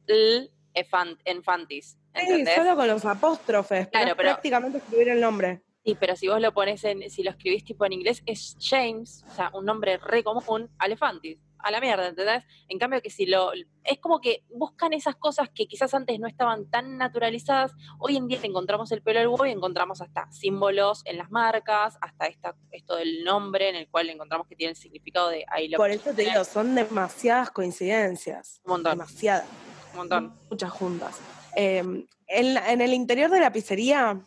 [0.06, 1.98] L Enfantis.
[2.14, 3.88] Sí, solo con los apóstrofes.
[3.88, 5.62] Claro, pero es pero- prácticamente escribir el nombre.
[5.84, 9.22] Sí, pero si vos lo pones en, si lo escribís tipo en inglés, es James,
[9.30, 11.38] o sea, un nombre re común, Alefantis.
[11.58, 12.42] A la mierda, ¿entendés?
[12.68, 13.50] En cambio que si lo...
[13.84, 17.72] Es como que buscan esas cosas que quizás antes no estaban tan naturalizadas.
[17.98, 21.30] Hoy en día te encontramos el pelo del huevo y encontramos hasta símbolos en las
[21.30, 25.46] marcas, hasta esta, esto del nombre en el cual encontramos que tiene el significado de
[25.58, 28.60] I love Por eso te digo, son demasiadas coincidencias.
[28.64, 29.46] Un montón, Demasiadas.
[29.94, 30.38] Un montón.
[30.50, 31.18] Muchas juntas.
[31.56, 31.78] Eh,
[32.26, 34.26] en, la- en el interior de la pizzería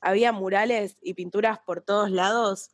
[0.00, 2.70] había murales y pinturas por todos lados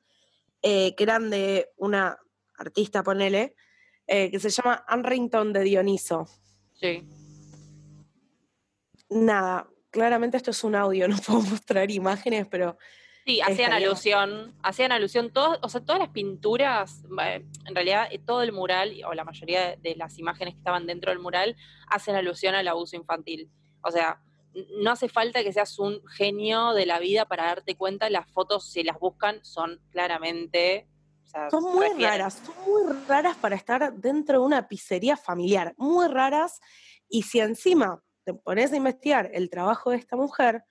[0.62, 2.18] eh, que eran de una
[2.56, 3.54] artista, ponele,
[4.06, 6.26] eh, que se llama Anrington de Dioniso.
[6.74, 7.06] Sí.
[9.10, 12.78] Nada, claramente esto es un audio, no puedo mostrar imágenes, pero
[13.28, 18.18] Sí, hacían alusión, hacían alusión, todas, o sea, todas las pinturas, eh, en realidad eh,
[18.18, 21.54] todo el mural, o la mayoría de- las imágenes que estaban dentro del mural,
[21.88, 23.50] hacen alusión al abuso infantil.
[23.82, 24.22] O sea,
[24.80, 28.64] no hace falta que seas un genio de la vida para darte cuenta, las fotos,
[28.72, 30.88] si las buscan, son claramente...
[31.22, 35.18] o sea, son muy refieren- raras, son muy raras para estar dentro de una pizzería
[35.18, 36.60] familiar, muy raras.
[37.10, 40.64] Y si encima te pones a investigar el trabajo de esta mujer,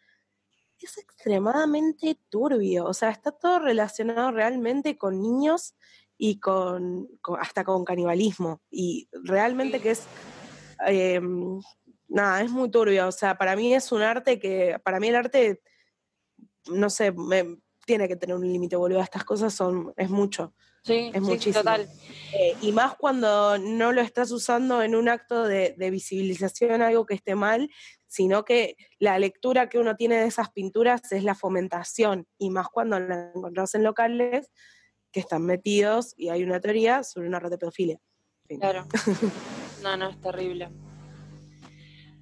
[0.86, 2.86] es extremadamente turbio.
[2.86, 5.76] O sea, está todo relacionado realmente con niños
[6.18, 8.62] y con, con- hasta con canibalismo.
[8.70, 10.04] Y realmente que es
[10.88, 11.20] eh,
[12.08, 13.08] nada, es muy turbio.
[13.08, 15.62] O sea, para mí es un arte que, para mí el arte,
[16.72, 19.00] no sé, me- tiene que tener un límite, boludo.
[19.02, 20.54] Estas cosas son, es mucho.
[20.88, 21.56] Sí, es sí, muchísimo.
[21.60, 21.90] total.
[22.34, 27.06] Eh, y más cuando no lo estás usando en un acto de, de visibilización, algo
[27.06, 27.70] que esté mal,
[28.08, 32.26] sino que la lectura que uno tiene de esas pinturas es la fomentación.
[32.38, 34.50] Y más cuando la encontrás en locales
[35.12, 38.00] que están metidos y hay una teoría sobre una red de pedofilia.
[38.48, 38.60] Fin.
[38.60, 38.88] Claro.
[39.84, 40.70] No, no, es terrible.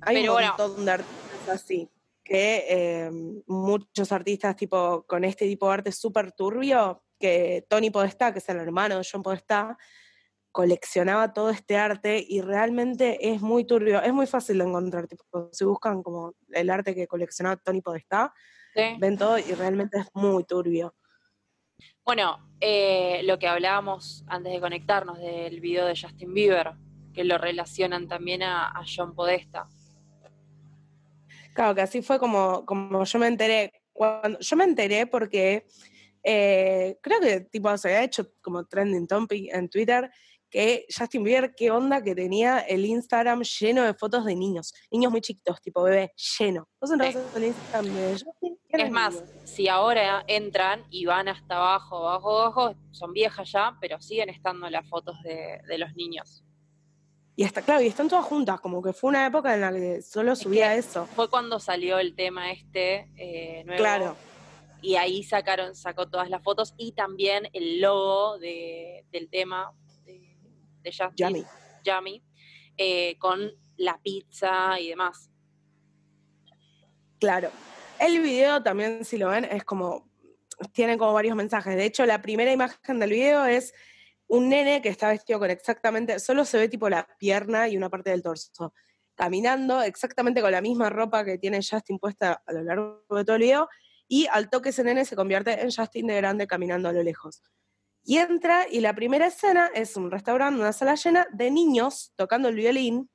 [0.01, 0.55] Hay Pero un bueno.
[0.57, 1.89] montón de artistas así,
[2.21, 3.09] que eh,
[3.47, 8.49] muchos artistas tipo con este tipo de arte súper turbio, que Tony Podestá, que es
[8.49, 9.77] el hermano de John Podestá,
[10.51, 15.49] coleccionaba todo este arte y realmente es muy turbio, es muy fácil de encontrar, tipo,
[15.51, 18.33] si buscan como el arte que coleccionaba Tony Podestá,
[18.73, 18.81] Sí.
[18.99, 20.93] ven todo y realmente es muy turbio.
[22.03, 26.73] Bueno, eh, lo que hablábamos antes de conectarnos del video de Justin Bieber,
[27.13, 29.67] que lo relacionan también a, a John Podesta.
[31.53, 33.71] Claro, que así fue como, como yo me enteré.
[33.93, 35.65] Cuando, yo me enteré porque
[36.25, 40.09] eh, creo que tipo se había hecho como trending topic en Twitter
[40.49, 45.11] que Justin Bieber, qué onda que tenía el Instagram lleno de fotos de niños, niños
[45.11, 46.67] muy chiquitos, tipo bebé, lleno.
[46.79, 49.29] Vos entras al Instagram de Justin, Es más, niños.
[49.43, 54.69] si ahora entran y van hasta abajo, abajo, abajo, son viejas ya, pero siguen estando
[54.69, 56.43] las fotos de, de los niños.
[57.35, 60.01] Y está claro, y están todas juntas, como que fue una época en la que
[60.01, 61.05] solo subía que- eso.
[61.15, 63.77] Fue cuando salió el tema este eh, nuevo.
[63.77, 64.15] Claro.
[64.85, 70.37] Y ahí sacaron, sacó todas las fotos y también el logo de- del tema de,
[70.83, 70.91] de.
[71.83, 72.23] Yummy,
[72.77, 75.31] eh, con la pizza y demás.
[77.19, 77.49] Claro.
[77.99, 80.07] El video también, si lo ven, es como,
[80.71, 81.75] tiene como varios mensajes.
[81.75, 83.73] De hecho, la primera imagen del video es
[84.27, 87.89] un nene que está vestido con exactamente, solo se ve tipo la pierna y una
[87.89, 88.73] parte del torso,
[89.15, 93.35] caminando exactamente con la misma ropa que tiene Justin puesta a lo largo de todo
[93.35, 93.67] el video,
[94.07, 97.41] y al toque ese nene se convierte en Justin de grande caminando a lo lejos.
[98.03, 102.49] Y entra, y la primera escena es un restaurante, una sala llena de niños tocando
[102.49, 103.09] el violín,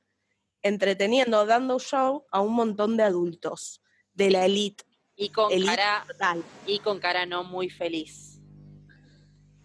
[0.62, 6.04] entreteniendo, dando show a un montón de adultos de la elite Y con Elite cara,
[6.06, 6.44] total.
[6.66, 8.40] y con cara no muy feliz.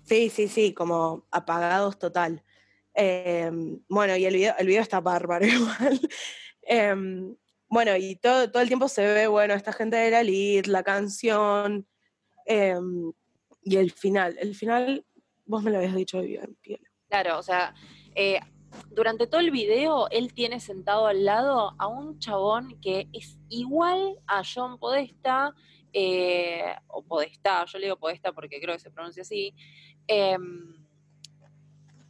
[0.03, 2.43] Sí, sí, sí, como apagados total.
[2.93, 3.51] Eh,
[3.89, 5.99] bueno, y el video, el video está bárbaro igual.
[6.61, 7.35] Eh,
[7.67, 10.84] bueno, y todo, todo el tiempo se ve, bueno, esta gente de la elite, la
[10.84, 11.88] canción,
[12.45, 12.75] eh,
[13.65, 14.38] y el final.
[14.39, 15.06] El final,
[15.45, 16.80] vos me lo habías dicho bien, piel.
[17.10, 17.73] Claro, o sea,
[18.13, 18.39] eh,
[18.91, 24.19] durante todo el video él tiene sentado al lado a un chabón que es igual
[24.28, 25.54] a John Podesta,
[25.93, 29.54] eh, o Podesta, yo le digo Podesta porque creo que se pronuncia así,
[30.08, 30.86] em,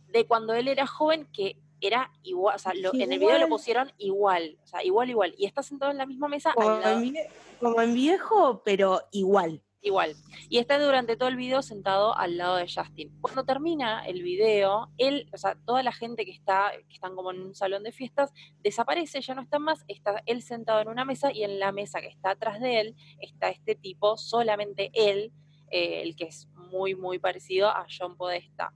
[0.07, 3.47] de cuando él era joven, que era igual, o sea, lo- en el video lo
[3.49, 6.81] pusieron igual, o sea, igual, igual, y está sentado en la misma mesa Como al
[6.81, 7.15] lado- en,
[7.59, 9.61] como en viejo, pero igual.
[9.81, 10.15] Igual.
[10.49, 13.15] Y está durante todo el video sentado al lado de Justin.
[13.21, 17.29] Cuando termina el video, él, o sea, toda la gente que está, que están como
[17.29, 18.33] en un salón de fiestas,
[18.63, 22.01] desaparece, ya no están más, está él sentado en una mesa y en la mesa
[22.01, 25.31] que está atrás de él está este tipo, solamente él,
[25.69, 28.73] eh, el que es muy, muy parecido a John Podesta.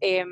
[0.00, 0.28] Em,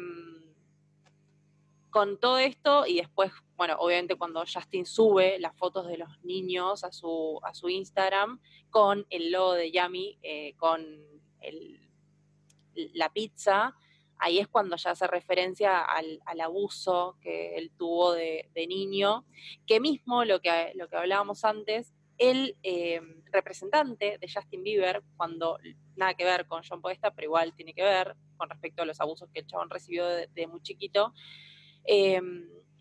[1.93, 6.85] con todo esto y después, bueno, obviamente cuando Justin sube las fotos de los niños
[6.85, 10.81] a su, a su Instagram con el logo de Yami, eh, con
[11.41, 11.79] el-
[12.95, 13.77] la pizza,
[14.17, 19.27] ahí es cuando ya hace referencia al, al abuso que él tuvo de, niño,
[19.67, 23.03] que mismo lo que, lo que hablábamos antes, el eh,
[23.33, 25.59] representante de Justin Bieber, cuando
[25.97, 28.99] nada que ver con John Podesta, pero igual tiene que ver con respecto a los
[29.01, 31.13] abusos que el chabón recibió de muy chiquito,
[31.85, 32.21] eh,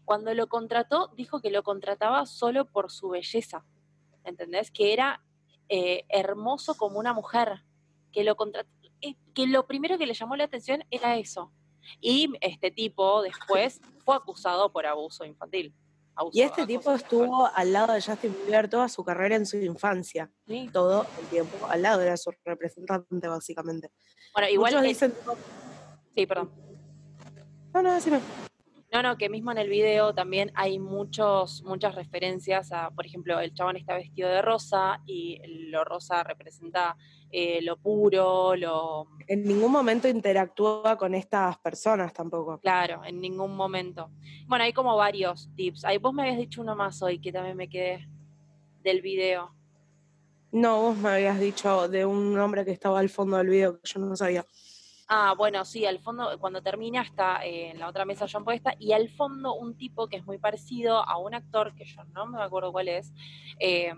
[0.06, 3.66] cuando lo contrató, dijo que lo contrataba solo por su belleza,
[4.24, 4.72] ¿entendés?
[4.72, 5.24] Que era
[5.70, 7.64] eh, hermoso como una mujer,
[8.12, 8.70] que lo contrató,
[9.02, 11.52] eh, que lo primero que le llamó la atención era eso.
[12.02, 15.74] Y este tipo después fue acusado por abuso infantil.
[16.16, 16.98] abuso- Y este tipo sexual.
[16.98, 20.30] estuvo al lado de Justin Bieber toda su carrera en su infancia.
[20.46, 20.70] Sí.
[20.74, 23.90] Todo el tiempo al lado, era su representante, básicamente.
[24.34, 24.74] Bueno, igual.
[24.74, 25.14] Muchos eh, dicen,
[26.16, 26.52] sí, perdón.
[27.74, 28.20] no, no, decime.
[28.92, 33.40] No, no, que mismo en el video también hay muchos, muchas referencias a, por ejemplo,
[33.40, 36.98] el chabón está vestido de rosa y lo rosa representa
[37.32, 42.60] eh, lo puro, lo En ningún momento interactúa con estas personas tampoco.
[42.60, 44.12] claro, en ningún momento.
[44.48, 45.86] Bueno, hay como varios tips.
[45.86, 48.10] Ahí vos me habías dicho uno más hoy que también me quedé
[48.84, 49.56] del video.
[50.52, 53.90] No, vos me habías dicho de un hombre que estaba al fondo del video que
[53.90, 54.46] yo no sabía.
[55.14, 58.76] Ah, bueno, sí, al fondo, cuando termina está eh, en la otra mesa John Podesta
[58.80, 62.28] y al fondo un tipo que es muy parecido a un actor, que yo no
[62.28, 63.12] me acuerdo cuál es,
[63.60, 63.92] eh,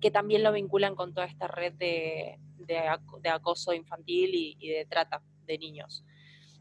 [0.00, 2.80] que también lo vinculan con toda esta red de, de,
[3.20, 6.02] de acoso infantil y, y de trata de niños.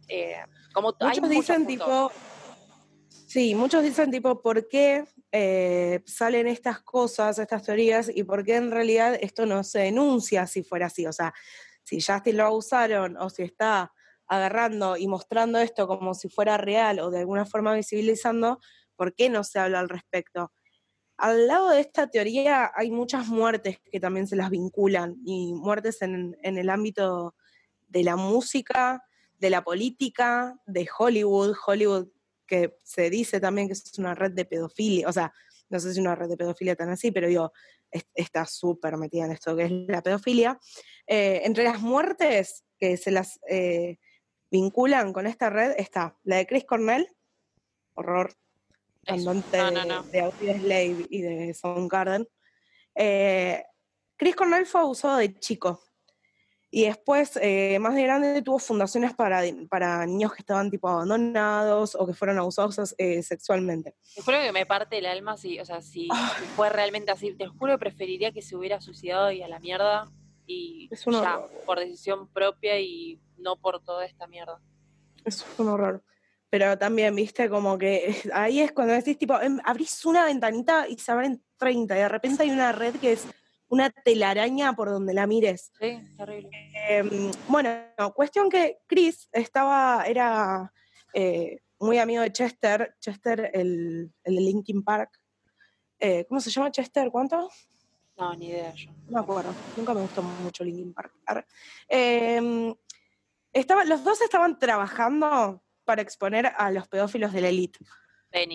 [0.10, 0.36] Eh,
[0.74, 1.88] como Muchos dicen puntos.
[1.88, 2.12] tipo,
[3.10, 5.06] sí, muchos dicen tipo, ¿por qué
[6.06, 10.62] salen estas cosas, estas teorías, y por qué en realidad esto no se denuncia si
[10.62, 11.06] fuera así?
[11.06, 11.34] O sea,
[11.84, 13.92] si Justin lo abusaron o si está
[14.28, 18.60] agarrando y mostrando esto como si fuera real o de alguna forma visibilizando,
[18.96, 20.52] ¿por qué no se habla al respecto?
[21.18, 26.02] Al lado de esta teoría hay muchas muertes que también se las vinculan y muertes
[26.02, 27.36] en, en el ámbito
[27.88, 29.04] de la música,
[29.38, 32.08] de la política, de Hollywood, Hollywood
[32.46, 35.34] que se dice también que es una red de pedofilia, o sea,
[35.70, 37.52] no sé si una red de pedofilia tan así, pero digo,
[37.94, 40.60] es- está súper metida en esto que es la pedofilia.
[41.08, 43.98] Eh, entre las muertes que se las eh,
[44.52, 47.08] vinculan con esta red está la de Chris Cornell,
[47.96, 48.34] horror,
[49.06, 50.04] cantante No, de, no, no.
[50.04, 52.28] de Audioslave y de Soundgarden.
[52.96, 53.64] Eh,
[54.18, 55.82] Chris Cornell fue abusado de chico.
[56.76, 61.94] Y después, eh, más de grande, tuvo fundaciones para, para niños que estaban tipo abandonados
[61.94, 63.94] o que fueron abusados eh, sexualmente.
[64.16, 66.34] Te juro que me parte el alma si, o sea, si, Ah.
[66.40, 67.32] si fue realmente así.
[67.36, 70.10] Te juro que preferiría que se hubiera suicidado y a la mierda
[70.48, 71.52] y Es un ya, horror.
[71.68, 74.60] por decisión propia y no por toda esta mierda.
[75.24, 76.04] Eso es un horror.
[76.50, 80.98] Pero también, viste, como que ahí es cuando decís, tipo, em, abrís una ventanita y
[80.98, 83.28] se abren 30, y de repente hay una red que es
[83.74, 85.72] una telaraña por donde la mires.
[85.80, 86.50] Sí, terrible.
[86.88, 87.70] Em, bueno,
[88.14, 90.72] cuestión que Chris estaba, era
[91.12, 95.20] eh, muy amigo de Chester, Chester, el, el de Linkin Park.
[96.00, 97.10] Eh, ¿Cómo se llama Chester?
[97.10, 97.50] ¿Cuánto?
[98.16, 98.92] No, ni idea yo.
[99.08, 101.12] No me acuerdo, nunca me gustó mucho Linkin Park.
[101.88, 102.76] Em,
[103.52, 107.80] estaba, los dos estaban trabajando para exponer a los pedófilos de la elite.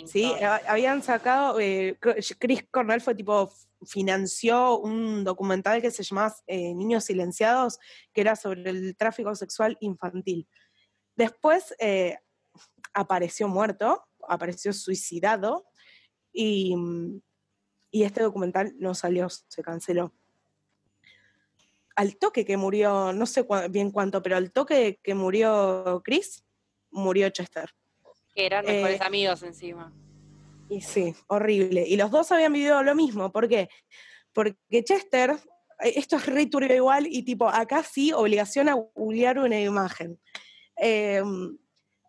[0.08, 1.96] Sí, ha- habían sacado, eh,
[2.38, 3.50] Chris Cornell fue tipo,
[3.86, 7.78] financió un documental que se llamaba eh, Niños Silenciados,
[8.12, 10.48] que era sobre el tráfico sexual infantil.
[11.14, 12.18] Después eh,
[12.92, 15.64] apareció muerto, apareció suicidado,
[16.32, 16.74] y,
[17.90, 20.12] y este documental no salió, se canceló.
[21.96, 26.44] Al toque que murió, no sé bien cuánto, pero al toque que murió Chris,
[26.90, 27.70] murió Chester.
[28.38, 29.92] Que eran eh, mejores amigos encima.
[30.68, 31.84] Y sí, horrible.
[31.88, 33.32] Y los dos habían vivido lo mismo.
[33.32, 33.68] ¿Por qué?
[34.32, 35.32] Porque Chester,
[35.80, 40.20] eh, esto es re turbio igual, y tipo, acá sí, obligación a googlear una imagen.
[40.76, 41.20] Eh,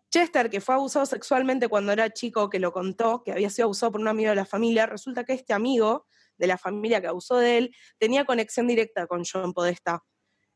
[0.08, 3.90] Chester, que fue abusado sexualmente cuando era chico, que lo contó, que había sido abusado
[3.90, 6.06] por un amigo de la familia, resulta que este amigo
[6.38, 10.04] de la familia que abusó de él tenía conexión directa con John Podesta.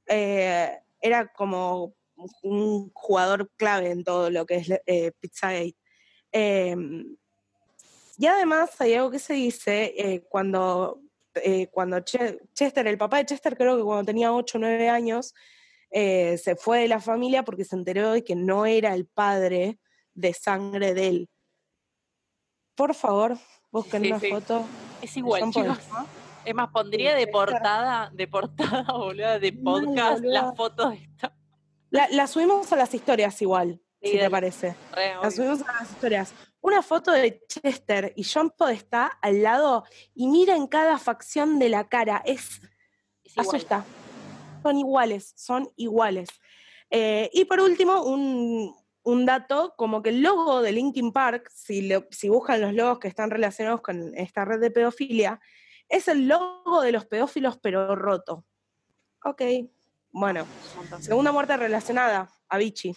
[0.07, 0.71] Eh,
[1.01, 1.97] era como
[2.43, 5.77] un jugador clave en todo lo que es eh, Pizzagate.
[6.33, 7.17] Em,
[8.17, 11.01] y además hay algo que se dice eh, cuando,
[11.35, 15.35] eh, cuando Chester, el papá de Chester creo que cuando tenía 8 o 9 años,
[15.91, 19.79] eh, se fue de la familia porque se enteró de que no era el padre
[20.15, 21.29] de sangre de él.
[22.75, 23.37] Por favor,
[23.71, 24.65] busquen una foto.
[25.03, 25.79] Es igual, chicos.
[26.45, 31.35] Es más, pondría de portada, de portada, boludo, de podcast la foto de esta.
[31.95, 34.75] La, subimos a las historias igual, si te parece.
[35.23, 36.35] la subimos a las historias
[36.65, 39.85] una foto de Chester y John está al lado
[40.15, 42.23] y mira en cada facción de la cara.
[42.25, 42.63] Es,
[43.37, 43.85] asusta.
[44.63, 46.31] Son iguales, son iguales.
[46.89, 52.31] Eh, y por último, un, dato, como que el logo de Linkin Park, si, si
[52.31, 55.43] buscan los logos que están relacionados con esta red de pedofilia,
[55.91, 58.47] es el logo de los pedófilos pero roto.
[59.23, 59.43] Ok,
[60.15, 60.47] bueno.
[61.01, 62.97] Segunda muerte relacionada, Avicii,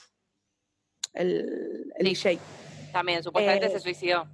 [1.13, 2.39] el, el DJ.
[2.93, 4.27] También, supuestamente se eh, suicidó.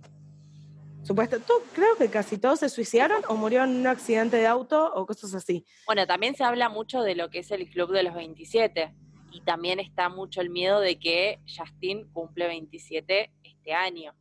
[1.01, 1.37] Supuesto,
[1.73, 5.33] creo que casi todos se suicidaron o murieron en un accidente de auto o cosas
[5.33, 5.65] así.
[5.85, 8.93] Bueno, también se habla mucho de lo que es el Club de los 27
[9.31, 14.13] y también está mucho el miedo de que Justin cumple 27 este año.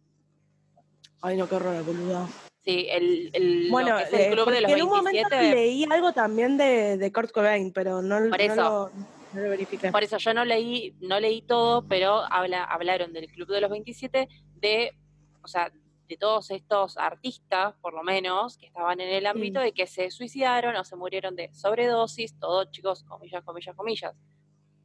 [1.21, 2.29] Ay, no, qué horror, boludo.
[2.65, 4.73] Sí, el, el, bueno, el eh, Club de los 27.
[4.73, 8.91] En un momento leí algo también de, de Kurt Cobain, pero no, Por eso.
[8.95, 13.63] no por eso yo no leí, no leí todo, pero habla, hablaron del Club de
[13.63, 14.29] los 27,
[14.61, 14.95] de,
[15.43, 15.73] o sea,
[16.07, 20.11] de todos estos artistas, por lo menos, que estaban en el ámbito de que se
[20.11, 24.15] suicidaron o se murieron de sobredosis, todo, chicos, comillas, comillas, comillas.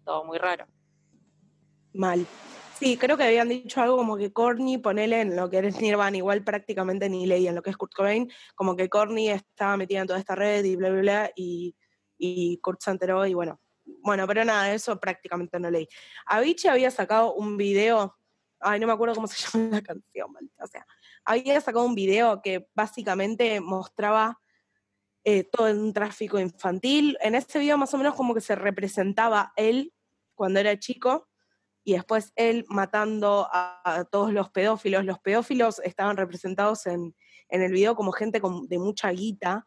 [0.05, 0.65] Todo muy raro.
[1.93, 2.25] Mal.
[2.79, 6.15] Sí, creo que habían dicho algo como que Corny, ponele en lo que eres Nirvana,
[6.15, 10.07] igual prácticamente ni leían lo que es Kurt Cobain, como que Corny estaba metida en
[10.07, 11.75] toda esta red y bla, bla, bla, y,
[12.19, 12.91] y Kurt se
[13.29, 13.59] y bueno,
[14.03, 15.87] bueno, pero nada, eso prácticamente no leí.
[16.27, 18.15] Avicii había sacado un video,
[18.59, 20.85] ay, no me acuerdo cómo se llama la canción, o sea,
[21.25, 24.39] había sacado un video que básicamente mostraba
[25.23, 27.17] eh, todo un tráfico infantil.
[27.21, 29.93] En ese video más o menos como que se representaba él
[30.35, 31.27] cuando era chico
[31.87, 35.05] y después él matando a, todos los pedófilos.
[35.05, 37.15] Los pedófilos estaban representados en,
[37.47, 39.65] en el video como gente con, de mucha guita,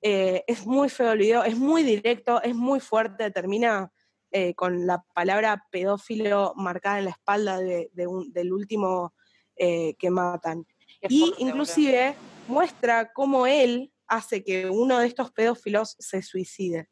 [0.00, 3.92] eh, es muy feo el video, es muy directo, es muy fuerte, termina
[4.30, 9.12] eh, con la palabra pedófilo marcada en la espalda del último
[9.56, 10.64] eh, que matan.
[11.08, 12.14] y inclusive
[12.46, 16.88] muestra cómo él hace que uno de estos pedófilos se suicide.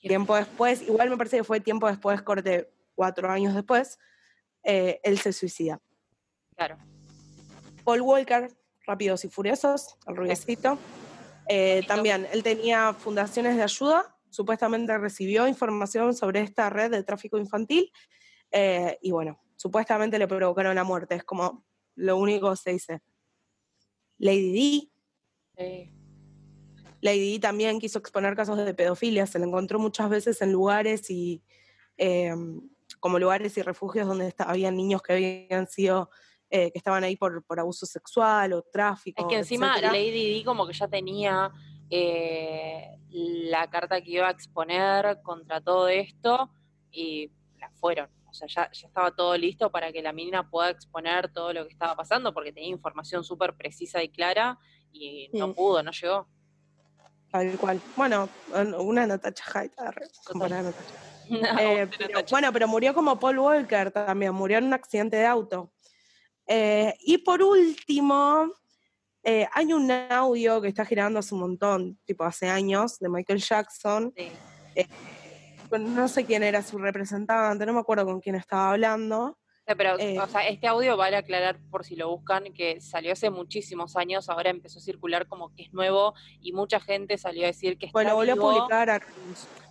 [0.00, 3.98] Tiempo después, igual me parece que fue tiempo después, corte cuatro años después,
[4.62, 5.80] él se suicida.
[6.56, 6.76] Claro.
[7.84, 8.50] Paul Walker,
[8.86, 10.78] Rápidos y Furiosos, el rubiecito.
[11.48, 17.38] Eh, también, él tenía fundaciones de ayuda, supuestamente recibió información sobre esta red de tráfico
[17.38, 17.90] infantil
[18.52, 21.64] eh, y bueno, supuestamente le provocaron la muerte, es como
[21.96, 23.02] lo único que se dice.
[24.18, 24.90] Lady
[25.56, 25.92] D.
[27.00, 31.10] Lady D también quiso exponer casos de pedofilia, se le encontró muchas veces en lugares
[31.10, 31.42] y
[31.96, 32.32] eh,
[33.00, 36.10] como lugares y refugios donde había niños que habían sido
[36.50, 39.22] eh, que estaban ahí por, por, abuso sexual o tráfico.
[39.22, 41.52] Es que encima Lady D como que ya tenía
[41.88, 46.50] eh, la carta que iba a exponer contra todo esto
[46.90, 48.08] y la fueron.
[48.28, 51.66] O sea, ya, ya estaba todo listo para que la mina pueda exponer todo lo
[51.66, 54.58] que estaba pasando porque tenía información súper precisa y clara
[54.92, 56.28] y no pudo, no llegó.
[57.30, 57.80] Tal cual.
[57.96, 58.28] Bueno,
[58.78, 59.44] una Natacha
[61.60, 61.88] Eh,
[62.30, 65.72] bueno, pero murió como Paul Walker también, murió en un accidente de auto.
[66.52, 68.52] Eh, y por último,
[69.22, 73.38] eh, hay un audio que está girando hace un montón, tipo hace años, de Michael
[73.38, 74.12] Jackson.
[74.16, 74.86] Eh,
[75.78, 79.38] no sé quién era su representante, no me acuerdo con quién estaba hablando.
[79.76, 83.96] pero, o sea, este audio vale aclarar por si lo buscan, que salió hace muchísimos
[83.96, 87.78] años, ahora empezó a circular como que es nuevo y mucha gente salió a decir
[87.78, 89.00] que está Bueno, volvió a publicar a...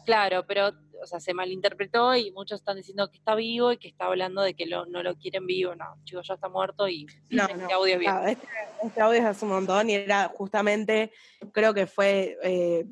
[0.06, 0.72] Claro, pero
[1.02, 4.42] o sea, se malinterpretó y muchos están diciendo que está vivo y que está hablando
[4.42, 5.76] de que no lo quieren vivo.
[5.76, 8.16] No, chicos, ya está muerto y no, este audio es bien.
[8.28, 8.48] Este,
[8.84, 11.12] este, audio es hace un montón y era justamente,
[11.52, 12.86] creo que fue eh,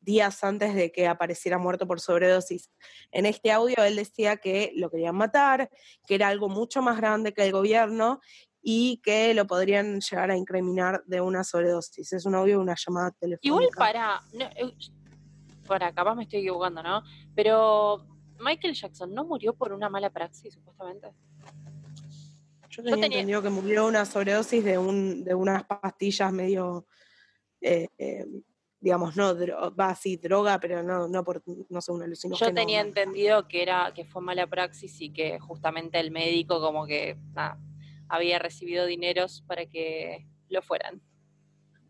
[0.00, 2.70] días antes de que apareciera muerto por sobredosis.
[3.10, 5.70] En este audio él decía que lo querían matar,
[6.06, 8.20] que era algo mucho más grande que el gobierno
[8.62, 12.12] y que lo podrían llegar a incriminar de una sobredosis.
[12.12, 13.46] Es un audio de una llamada telefónica.
[13.46, 14.20] Igual para,
[15.72, 17.02] para, capaz me estoy equivocando, ¿no?
[17.34, 18.06] Pero
[18.38, 21.08] Michael Jackson no murió por una mala praxis, supuestamente.
[22.68, 26.86] Yo tenía, tenía- entendido que murió una sobredosis de, un, de unas pastillas medio,
[27.62, 28.26] eh, eh,
[28.80, 29.34] digamos, no,
[29.74, 32.50] va así, droga, pero no, no por, no sé, un alucinógeno.
[32.50, 36.84] Yo tenía entendido que era que fue mala praxis y que justamente el médico como
[36.86, 37.58] que nada,
[38.10, 41.00] había recibido dineros para que lo fueran.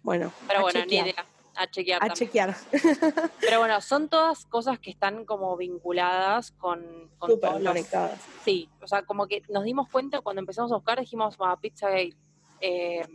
[0.03, 1.27] Bueno, Pero bueno, chequear, ni idea.
[1.55, 2.15] A chequear A también.
[2.29, 2.57] chequear.
[3.41, 8.21] Pero bueno, son todas cosas que están como vinculadas con, con Súper todos los- conectadas.
[8.45, 12.17] Sí, o sea, como que nos dimos cuenta cuando empezamos a buscar, dijimos, va, Pizzagate,
[12.61, 13.07] eh,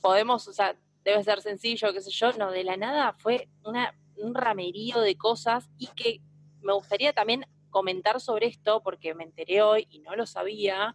[0.00, 3.94] podemos, o sea, debe ser sencillo, qué sé yo, no, de la nada fue una,
[4.16, 6.20] un ramerío de cosas y que
[6.60, 10.94] me gustaría también comentar sobre esto porque me enteré hoy y no lo sabía,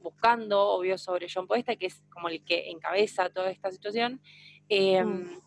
[0.00, 4.20] buscando, obvio, sobre John Podesta, que es como el que encabeza toda esta situación.
[4.68, 5.40] Eh, Mm.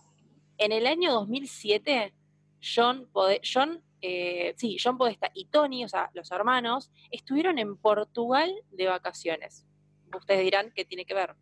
[0.58, 2.14] En el año 2007,
[2.62, 7.76] John, Pode- John eh, sí, John Podesta y Tony, o sea, los hermanos, estuvieron en
[7.76, 9.66] Portugal de vacaciones.
[10.16, 11.36] Ustedes dirán qué tiene que ver.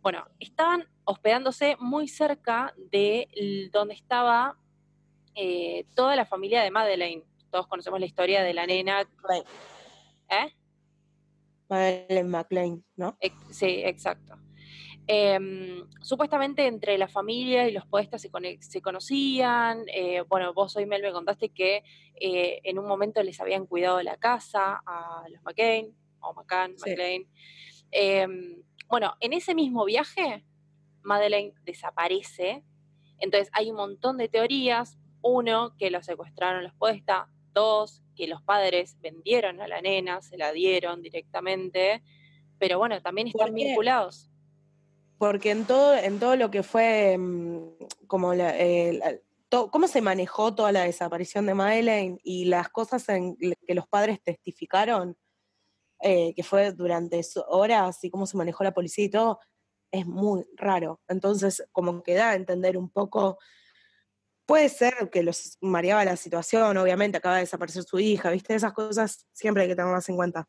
[0.00, 3.28] Bueno, estaban hospedándose muy cerca de
[3.72, 4.56] donde estaba
[5.34, 7.24] eh, toda la familia de Madeleine.
[7.50, 9.00] Todos conocemos la historia de la nena.
[10.30, 10.54] ¿Eh?
[11.68, 13.18] Madeleine McLean, ¿no?
[13.50, 14.36] Sí, exacto.
[15.06, 18.30] Em, supuestamente entre la familia y los podestas se,
[18.60, 19.84] se conocían.
[19.88, 21.82] eh, bueno, vos hoy, Mel, me contaste que
[22.14, 26.90] eh, en un momento les habían cuidado la casa a los McCain, o McCann, Sí.
[26.90, 27.22] McLean.
[27.90, 30.44] Em, bueno, en ese mismo viaje,
[31.02, 32.64] Madeleine desaparece.
[33.18, 34.98] Entonces hay un montón de teorías.
[35.20, 37.28] Uno, que lo secuestraron los podestas.
[37.52, 42.02] Dos, que los padres vendieron a la nena, se la dieron directamente.
[42.58, 44.30] Pero bueno, también ¿Por están vinculados.
[45.18, 49.22] Porque en todo, en todo lo que fue mm, como la, eh,
[49.70, 54.20] cómo se manejó toda la desaparición de Madeleine y las cosas en que los padres
[54.22, 55.16] testificaron,
[56.00, 59.38] eh, que fue durante horas y cómo se manejó la policía y todo,
[59.90, 61.00] es muy raro.
[61.08, 63.38] Entonces, como que da a entender un poco,
[64.44, 68.54] puede ser que los mareaba la situación, obviamente acaba de desaparecer su hija, ¿viste?
[68.54, 70.48] Esas cosas siempre hay que tenerlas en cuenta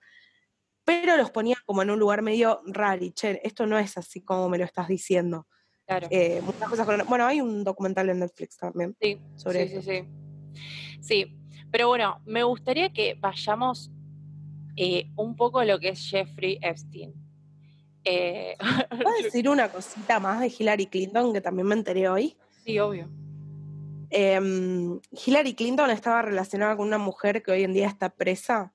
[0.85, 4.47] pero los ponía como en un lugar medio raro, che, esto no es así como
[4.47, 5.47] me lo estás diciendo.
[5.85, 6.07] Claro.
[6.09, 8.95] Eh, muchas cosas con- Bueno, hay un documental en Netflix también.
[9.01, 10.07] Sí, sobre sí, sí, sí.
[11.01, 11.37] Sí,
[11.71, 13.91] pero bueno, me gustaría que vayamos
[14.77, 17.13] eh, un poco a lo que es Jeffrey Epstein.
[18.03, 18.55] Eh,
[18.89, 22.37] ¿Puedo decir una cosita más de Hillary Clinton que también me enteré hoy?
[22.63, 23.09] sí, obvio.
[24.11, 28.73] Em, Hillary Clinton estaba relacionada con una mujer que hoy en día está presa,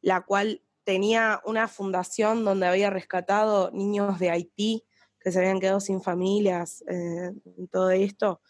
[0.00, 4.84] la cual tenía una fundación donde había rescatado niños de Haití
[5.24, 7.32] que se habían quedado sin familias, eh,
[7.72, 8.42] todo esto.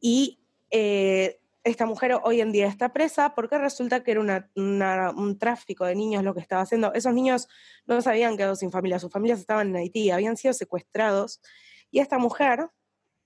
[0.00, 0.40] Y
[0.70, 4.20] eh, esta mujer hoy en día está presa porque resulta que era
[4.54, 6.94] un tráfico de niños lo que estaba haciendo.
[6.94, 7.48] Esos niños
[7.84, 11.40] no se habían quedado sin familia, sus familias estaban en Haití, habían sido secuestrados.
[11.90, 12.68] Y esta mujer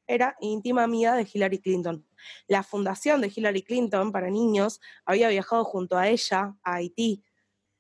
[0.07, 2.07] era íntima amiga de Hillary Clinton.
[2.47, 7.23] La fundación de Hillary Clinton para niños había viajado junto a ella a Haití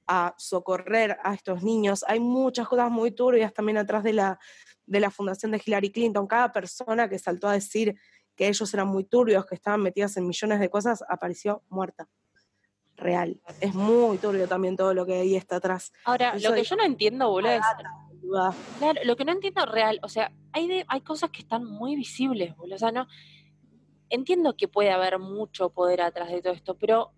[0.06, 2.04] a socorrer a estos niños.
[2.08, 4.38] Hay muchas cosas muy turbias también atrás de la,
[4.86, 6.26] de la fundación de Hillary Clinton.
[6.26, 7.94] Cada persona que saltó a decir
[8.34, 12.08] que ellos eran muy turbios, que estaban metidas en millones de cosas, apareció muerta.
[12.96, 13.40] Real.
[13.60, 15.92] Es muy turbio también todo lo que ahí está atrás.
[16.04, 17.62] Ahora, Eso lo que yo no entiendo, boludo, es.
[18.78, 21.96] Claro, lo que no entiendo real, o sea, hay, de, hay cosas que están muy
[21.96, 22.76] visibles, boludo.
[22.76, 23.06] O sea, no.
[24.08, 27.12] Entiendo que puede haber mucho poder atrás de todo esto, pero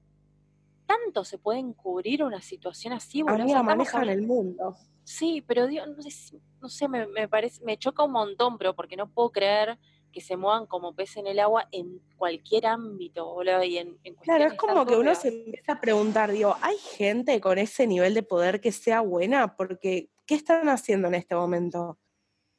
[0.86, 3.44] tanto se puede encubrir una situación así, boludo.
[3.46, 4.76] O sea, manejan el mundo.
[5.04, 8.58] Sí, pero Dios, no sé, si- no sé me, me parece, me choca un montón,
[8.58, 9.78] pero porque no puedo creer
[10.12, 14.14] que se muevan como pez en el agua en cualquier ámbito, boludo, y en, en
[14.14, 18.14] Claro, es como que uno se empieza a preguntar, digo, ¿hay gente con ese nivel
[18.14, 19.56] de poder que sea buena?
[19.56, 21.98] Porque, ¿qué están haciendo en este momento?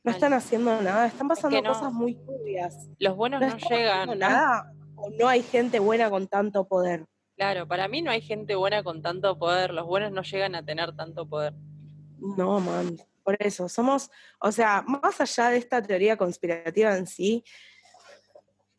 [0.03, 1.69] No están haciendo nada, están pasando no.
[1.73, 2.89] cosas muy turbias.
[2.99, 7.05] Los buenos No no, llegan, nada, o no hay gente buena con tanto poder.
[7.35, 10.63] Claro, para mí no hay gente buena con tanto poder, los buenos no llegan a
[10.63, 11.53] tener tanto poder.
[12.17, 14.09] No, man, por eso, somos,
[14.39, 17.43] o sea, más allá de esta teoría conspirativa en sí,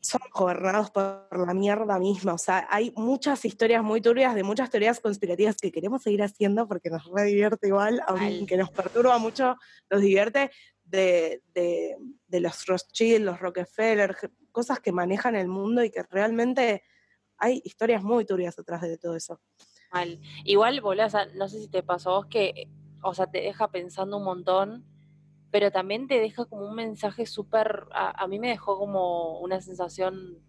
[0.00, 2.34] somos gobernados por la mierda misma.
[2.34, 6.66] O sea, hay muchas historias muy turbias de muchas teorías conspirativas que queremos seguir haciendo
[6.68, 9.57] porque nos re divierte igual, aunque nos perturba mucho,
[9.90, 10.50] nos divierte
[10.84, 11.96] de, de,
[12.28, 14.16] de los Rothschild, los Rockefeller,
[14.52, 16.84] cosas que manejan el mundo y que realmente
[17.39, 19.41] hay historias muy turbias atrás de todo eso.
[20.45, 22.68] Igual, boludo, no sé si te pasó a vos que,
[23.03, 24.84] o sea, te deja pensando un montón,
[25.51, 29.61] pero también te deja como un mensaje súper, a, a mí me dejó como una
[29.61, 30.43] sensación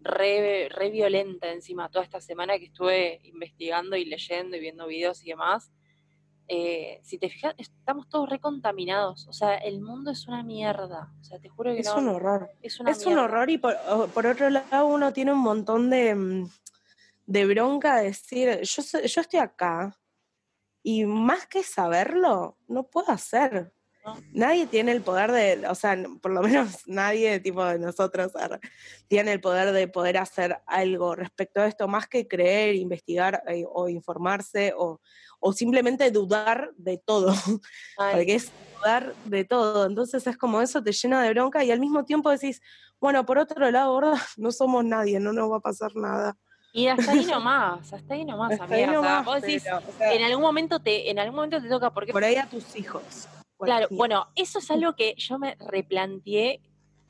[0.00, 5.22] re, re violenta encima toda esta semana que estuve investigando y leyendo y viendo videos
[5.24, 5.72] y demás.
[6.46, 9.26] Eh, si te fijas, estamos todos recontaminados.
[9.28, 11.12] O sea, el mundo es una mierda.
[11.20, 11.98] O sea, te juro que Es no.
[11.98, 12.50] un horror.
[12.62, 13.76] Es, una Es un horror y por,
[14.12, 16.50] por otro lado uno tiene un montón de, mm,
[17.26, 19.98] de bronca de decir, yo, yo estoy acá
[20.82, 23.72] y más que saberlo, no puedo hacer.
[24.32, 28.32] Nadie tiene el poder de, o sea, por lo menos nadie tipo de nosotros
[29.08, 33.64] tiene el poder de poder hacer algo respecto a esto, más que creer, investigar eh,
[33.66, 35.00] o informarse o,
[35.40, 37.32] o simplemente dudar de todo
[37.98, 39.86] Ay, porque es dudar de todo.
[39.86, 42.60] Entonces es como eso te llena de bronca y al mismo tiempo decís,
[43.00, 46.36] bueno, por otro lado, gorda, no somos nadie, no nos va a pasar nada.
[46.72, 49.00] Y hasta ahí nomás, hasta ahí nomás, Hasta ahí amiga.
[49.00, 51.68] o sea, vos decís, pero, o sea, en algún momento te, en algún momento te
[51.68, 53.28] toca porque por ahí a tus hijos.
[53.64, 56.60] Claro, bueno, eso es algo que yo me replanteé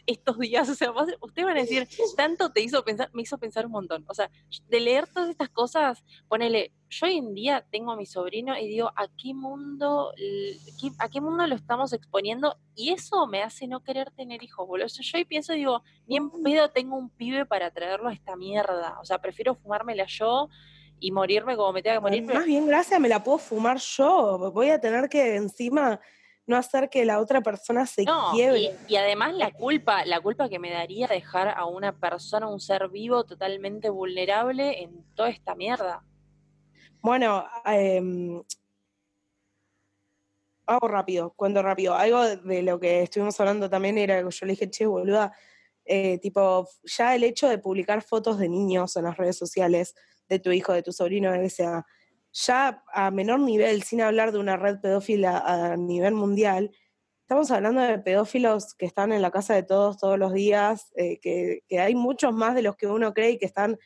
[0.06, 0.68] estos días.
[0.74, 4.04] O sea, ustedes van a decir, tanto te hizo pensar, me hizo pensar un montón.
[4.08, 4.30] O sea,
[4.68, 8.66] de leer todas estas cosas, ponele, yo hoy en día tengo a mi sobrino y
[8.68, 10.12] digo, ¿a qué mundo,
[10.98, 12.56] a qué mundo lo estamos exponiendo?
[12.74, 14.86] Y eso me hace no querer tener hijos, boludo.
[14.86, 18.08] O sea, yo hoy pienso y digo, ni en pedo tengo un pibe para traerlo
[18.08, 18.98] a esta mierda.
[19.00, 20.48] O sea, prefiero fumármela yo
[20.98, 22.22] y morirme como me tenga que morir.
[22.22, 24.50] Más bien, gracias, me la puedo fumar yo.
[24.52, 26.00] Voy a tener que encima
[26.46, 28.60] no hacer que la otra persona se No, quiebre.
[28.60, 32.60] y, y además la culpa, la culpa que me daría dejar a una persona, un
[32.60, 36.04] ser vivo totalmente vulnerable en toda esta mierda.
[37.00, 38.42] Bueno, em,
[40.66, 41.94] hago rápido, cuento rápido.
[41.94, 45.32] Algo de- de lo que estuvimos hablando también era que yo le dije, che, boluda,
[45.84, 49.94] eh, tipo, ya el hecho de publicar fotos de niños en las redes sociales,
[50.28, 51.84] de tu hijo, de tu sobrino, de que sea,
[52.34, 56.70] ya a menor nivel, sin hablar de una red pedófila a nivel mundial,
[57.22, 61.18] estamos hablando de pedófilos que están en la casa de todos todos los días, eh,
[61.20, 63.78] que, que hay muchos más de los que uno cree y que están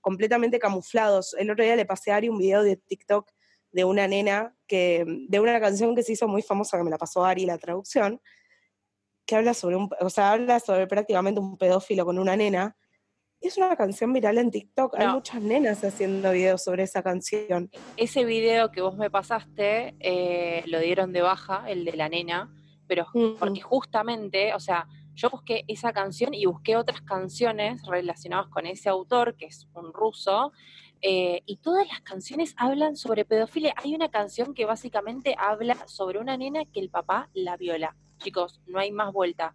[0.00, 1.34] completamente camuflados.
[1.38, 3.30] El otro día le pasé a Ari un video de TikTok
[3.72, 6.98] de una nena que, de una canción que se hizo muy famosa, que me la
[6.98, 8.20] pasó Ari la traducción,
[9.26, 12.76] que habla sobre un, o sea, habla sobre prácticamente un pedófilo con una nena.
[13.40, 14.96] Es una canción viral en TikTok.
[14.98, 17.70] Hay muchas nenas haciendo videos sobre esa canción.
[17.96, 22.54] Ese video que vos me pasaste eh, lo dieron de baja, el de la nena,
[22.86, 23.36] pero Mm.
[23.38, 28.88] porque justamente, o sea, yo busqué esa canción y busqué otras canciones relacionadas con ese
[28.90, 30.52] autor, que es un ruso,
[31.02, 33.74] eh, y todas las canciones hablan sobre pedofilia.
[33.82, 37.96] Hay una canción que básicamente habla sobre una nena que el papá la viola.
[38.18, 39.54] Chicos, no hay más vuelta.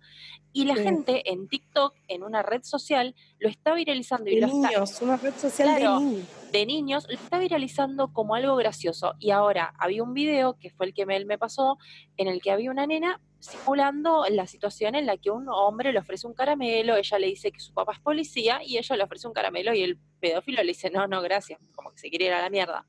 [0.52, 0.82] Y la Sí.
[0.82, 5.02] gente en TikTok, en una red social, lo está viralizando y De lo está, niños,
[5.04, 6.00] una red social Claro.
[6.00, 6.28] de niños.
[6.52, 9.14] de niños, lo está viralizando como algo gracioso.
[9.20, 11.78] Y ahora había un video, que fue el que él me pasó,
[12.18, 16.00] en el que había una nena simulando la situación en la que un hombre le
[16.00, 19.28] ofrece un caramelo, ella le dice que su papá es policía y ella le ofrece
[19.28, 22.34] un caramelo y el pedófilo le dice, no, no, gracias, como que se quiere ir
[22.34, 22.86] a la mierda.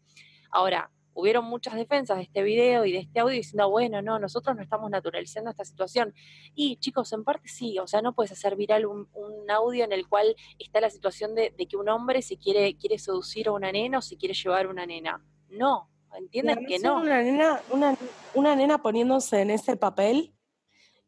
[0.51, 4.55] Ahora, hubieron muchas defensas de este video y de este audio diciendo, bueno, no, nosotros
[4.55, 6.15] no estamos naturalizando esta situación.
[6.55, 9.93] Y chicos, en parte sí, o sea, no puedes hacer viral un, un audio en
[9.93, 13.53] el cual está la situación de, de que un hombre se quiere, quiere seducir a
[13.53, 15.25] una nena o se quiere llevar a una nena.
[15.49, 17.01] No, entienden que no.
[17.01, 17.97] Una nena, una,
[18.35, 20.36] una nena poniéndose en ese papel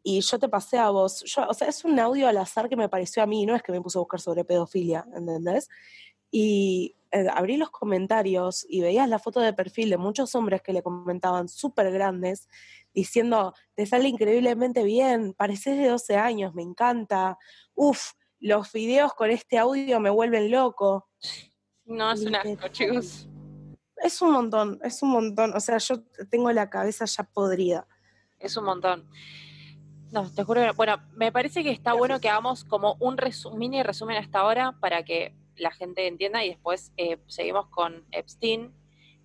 [0.08, 1.22] y yo te pasé a vos.
[1.26, 3.62] Yo, o sea, es un audio al azar que me pareció a mí, no es
[3.62, 5.68] que me puse a buscar sobre pedofilia, ¿entendés?
[6.30, 10.72] Y eh, abrí los comentarios y veías la foto de perfil de muchos hombres que
[10.72, 12.48] le comentaban súper grandes,
[12.94, 17.36] diciendo, te sale increíblemente bien, pareces de 12 años, me encanta,
[17.74, 21.06] uf, los videos con este audio me vuelven loco.
[21.84, 23.28] No, es un asco, chicos.
[23.98, 25.54] Es un montón, es un montón.
[25.54, 27.86] O sea, yo tengo la cabeza ya podrida.
[28.38, 29.10] Es un montón.
[30.10, 33.54] No, te juro que, bueno, me parece que está bueno que hagamos como un resu-
[33.54, 38.72] mini resumen hasta ahora para que la gente entienda y después eh, seguimos con Epstein.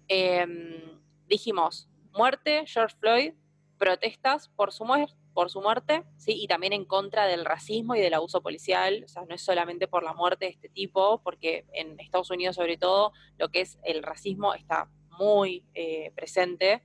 [0.08, 3.34] Em, dijimos, muerte, George Floyd,
[3.78, 4.86] protestas por su,
[5.34, 6.34] por su muerte, ¿sí?
[6.42, 9.88] y también en contra del racismo y del abuso policial, o sea, no es solamente
[9.88, 13.78] por la muerte de este tipo, porque en Estados Unidos sobre todo lo que es
[13.84, 16.84] el racismo está muy eh, presente,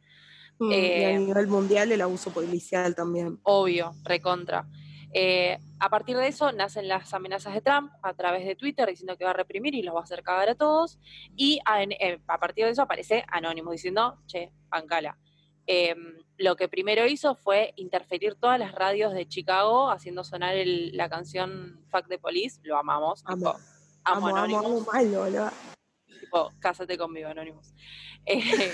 [0.59, 3.39] Mm, y Eh, a nivel mundial el abuso policial también.
[3.45, 4.67] Obvio, recontra.
[5.15, 9.17] Eh, a partir de eso nacen las amenazas de Trump a través de Twitter diciendo
[9.17, 10.99] que va a reprimir y los va a hacer cagar a todos.
[11.37, 15.17] Y a, eh, a partir de eso aparece Anonymous diciendo, che, bancala.
[15.67, 15.95] Eh,
[16.39, 21.09] lo que primero hizo fue interferir todas las radios de Chicago haciendo sonar el- la
[21.09, 22.59] canción Fuck the Police.
[22.65, 23.23] Lo amamos.
[23.27, 23.37] Amo.
[23.37, 23.51] tipo,
[24.05, 24.65] amo, Amo, Anonymous.
[24.67, 25.51] amo mal, boludo.
[26.21, 27.73] Tipo, cásate conmigo, Anonymous.
[28.27, 28.73] Eh.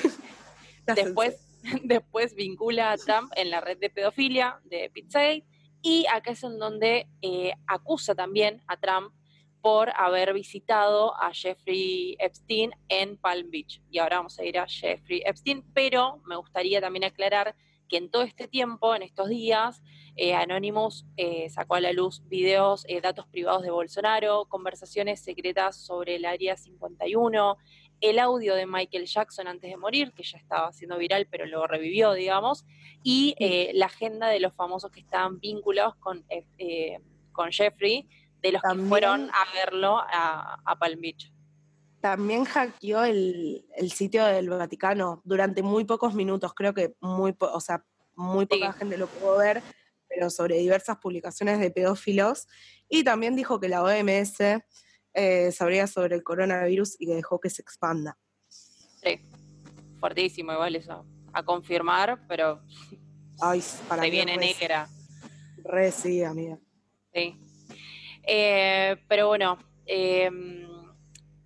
[0.87, 1.44] Después,
[1.85, 5.45] después vincula a Trump en la red de pedofilia de Pizzagate
[5.83, 9.13] y acá es en donde eh, acusa también a Trump
[9.61, 13.81] por haber visitado a Jeffrey Epstein en Palm Beach.
[13.91, 17.57] Y ahora vamos a ir a Jeffrey Epstein, pero me gustaría también aclarar
[17.89, 19.83] que en todo este tiempo, en estos días,
[20.17, 25.77] eh, Anonymous eh, sacó a la luz videos, eh, datos privados de Bolsonaro, conversaciones secretas
[25.77, 27.57] sobre el Área 51,
[28.01, 31.67] el audio de Michael Jackson antes de morir, que ya estaba siendo viral, pero lo
[31.67, 32.65] revivió, digamos,
[33.03, 33.35] y
[33.75, 36.25] la agenda de los famosos que estaban vinculados con,
[37.33, 38.09] con Jeffrey,
[38.45, 41.33] de los que fueron a verlo a, Palm Beach.
[42.01, 47.85] También hackeó el, sitio del Vaticano durante muy pocos minutos, creo que muy, o sea,
[48.15, 49.63] muy poca gente lo pudo ver,
[50.09, 52.47] pero sobre diversas publicaciones de pedófilos.
[52.89, 54.39] Y también dijo que la OMS
[55.15, 58.19] eh, sabría sobre el coronavirus y que dejó que se expanda.
[58.49, 59.21] Sí,
[60.01, 61.07] fuertísimo igual eso.
[61.33, 62.63] A confirmar, pero
[63.41, 64.89] Ay, para se viene negra.
[65.65, 66.59] Re sí, amiga.
[67.13, 67.37] Sí.
[68.27, 70.67] Eh, pero bueno, em,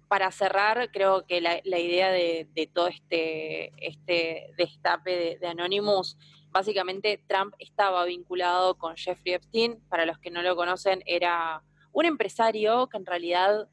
[0.08, 6.16] para cerrar, creo que la, idea de, todo este, este destape de, Anonymous,
[6.50, 9.80] básicamente Trump estaba vinculado con Jeffrey Epstein.
[9.88, 11.62] Para los que no lo conocen, era
[11.92, 13.68] un empresario que en realidad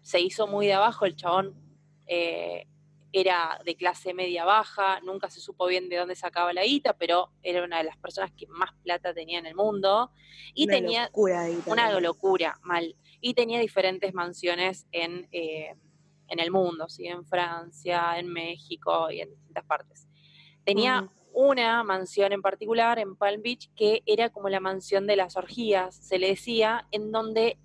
[0.00, 1.04] se hizo muy de abajo.
[1.04, 1.54] El chabón
[2.06, 2.66] eh,
[3.12, 7.30] era de clase media baja, nunca se supo bien de dónde sacaba la guita, pero
[7.42, 10.10] era una de las personas que más plata tenía en el mundo
[10.54, 11.10] y tenía
[11.66, 15.74] una locura, mal, y tenía diferentes mansiones en, eh,
[16.28, 17.06] en el mundo, ¿sí?
[17.06, 20.08] en Francia, en México y en distintas partes.
[20.64, 25.36] Tenía una mansión en particular en Palm Beach que era como la mansión de las
[25.36, 27.58] orgías, se le decía, en donde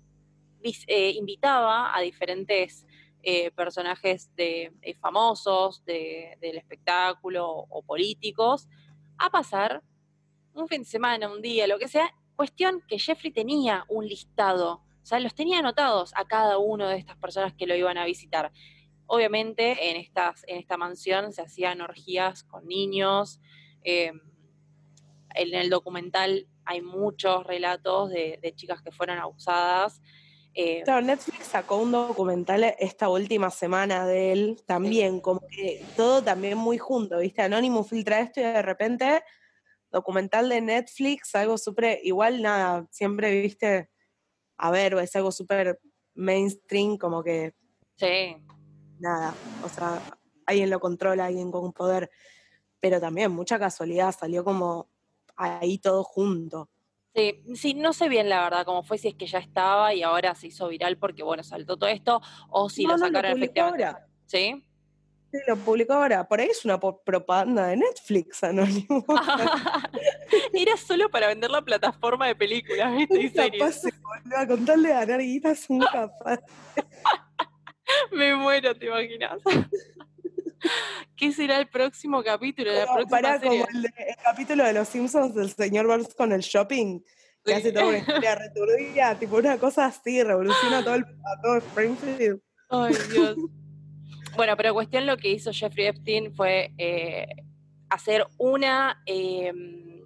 [0.62, 2.84] eh, invitaba a diferentes
[3.22, 8.68] eh, personajes de, famosos del espectáculo o, políticos
[9.18, 9.82] a pasar
[10.54, 12.12] un fin de semana, un día, lo que sea.
[12.36, 16.98] Cuestión que Jeffrey tenía un listado, o sea, los tenía anotados a cada uno de
[16.98, 18.52] estas personas que lo iban a visitar.
[19.08, 23.40] Obviamente en, estas, en esta mansión se hacían orgías con niños.
[23.82, 24.12] Eh,
[25.34, 30.00] en el documental hay muchos relatos de, de chicas que fueron abusadas.
[30.54, 36.22] Eh, claro, Netflix sacó un documental esta última semana de él, también, como que todo
[36.22, 37.42] también muy junto, ¿viste?
[37.42, 39.22] Anónimo filtra esto y de repente,
[39.90, 43.88] documental de Netflix, algo súper, igual nada, siempre, ¿viste?
[44.56, 45.78] A ver, es algo súper
[46.14, 47.54] mainstream, como que.
[47.96, 48.36] Sí.
[49.00, 49.34] Nada,
[49.64, 50.00] o sea,
[50.46, 52.10] alguien lo controla, alguien con poder,
[52.80, 54.88] pero también, mucha casualidad, salió como
[55.36, 56.68] ahí todo junto.
[57.14, 60.02] Sí, sí, no sé bien la verdad cómo fue, si es que ya estaba y
[60.02, 62.20] ahora se hizo viral porque, bueno, saltó todo esto,
[62.50, 63.84] o si lo sacaron efectivamente.
[63.84, 64.06] Ahora.
[64.26, 64.64] ¿Sí?
[65.30, 66.26] Sí, lo publicó ahora.
[66.26, 69.04] Por ahí es una propaganda de Netflix, Anónimo.
[70.52, 73.20] Era solo para vender la plataforma de películas, ¿viste?
[73.20, 73.82] Y series.
[74.36, 76.40] a contarle a ganar es un capaz.
[78.12, 79.40] Me muero, ¿te imaginas?
[81.16, 82.72] ¿Qué será el próximo capítulo?
[82.72, 83.86] La para como el,
[84.22, 87.00] capítulo de Los Simpsons del señor Burns con el shopping,
[87.44, 92.40] que hace toda una historia tipo una cosa así, revoluciona todo, el, a todo Springfield.
[92.70, 93.36] Ay, Dios.
[94.36, 97.26] bueno, pero cuestión lo que hizo Jeffrey Epstein fue eh,
[97.88, 100.02] hacer una, em,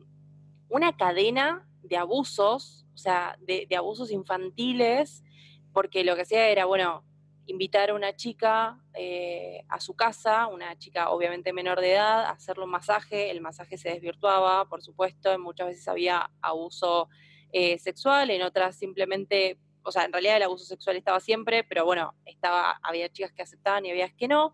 [0.69, 5.25] una cadena de abusos, o sea, de, de abusos infantiles,
[5.73, 7.05] porque lo que hacía era, bueno,
[7.47, 12.31] invitar a una chica eh, a su casa, una chica obviamente menor de edad, a
[12.31, 17.09] hacerle un masaje, el masaje se desvirtuaba, por supuesto, muchas veces había abuso
[17.53, 21.85] eh, sexual, en otras simplemente, o sea, en realidad el abuso sexual estaba siempre, pero
[21.85, 24.53] bueno, estaba, había chicas que aceptaban y había que no.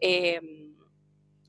[0.00, 0.77] Em,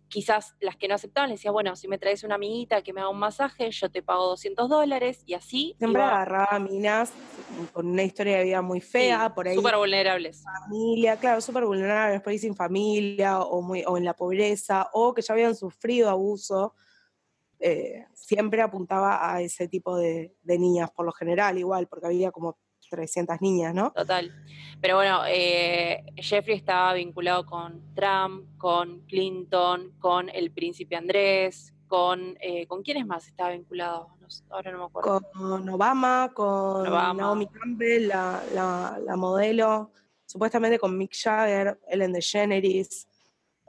[0.09, 2.99] quizás las que no aceptaban le decían, bueno, si me traes una amiguita que me
[2.99, 5.75] haga un masaje, yo te pago 200 dólares y así.
[5.77, 7.11] Siempre agarraba minas
[7.71, 9.55] con una historia de vida muy fea, por ahí.
[9.55, 10.43] Súper vulnerables.
[10.43, 15.13] Familia, claro, súper vulnerables, por ahí sin familia o, muy, o en la pobreza o
[15.13, 16.73] que ya habían sufrido abuso.
[17.59, 22.31] Eh, siempre apuntaba a ese tipo de, de niñas, por lo general igual, porque había
[22.31, 22.57] como
[22.89, 23.91] 300 niñas, ¿no?
[23.91, 24.31] Total.
[24.81, 32.37] Pero bueno, eh, Jeffrey estaba vinculado con Trump, con Clinton, con el príncipe Andrés, con...
[32.39, 34.09] Eh, ¿Con quiénes más estaba vinculado?
[34.49, 35.21] ahora no me acuerdo.
[35.33, 39.91] Con Obama, con Naomi Campbell, la, modelo,
[40.25, 43.07] supuestamente con Mick Jagger, Ellen DeGeneres.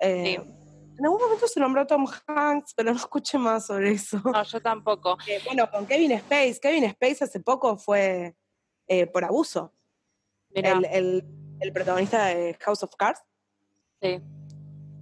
[0.01, 4.21] Eh, en algún momento se nombró Tom Hanks, pero no escuché más sobre eso.
[4.23, 5.17] No, yo tampoco.
[5.47, 6.61] bueno, con Kevin Space.
[6.61, 8.37] Kevin Space hace poco fue
[8.91, 9.73] eh, por abuso.
[10.53, 11.25] El,
[11.61, 13.21] el, protagonista de House of Cards.
[14.03, 14.21] Sí.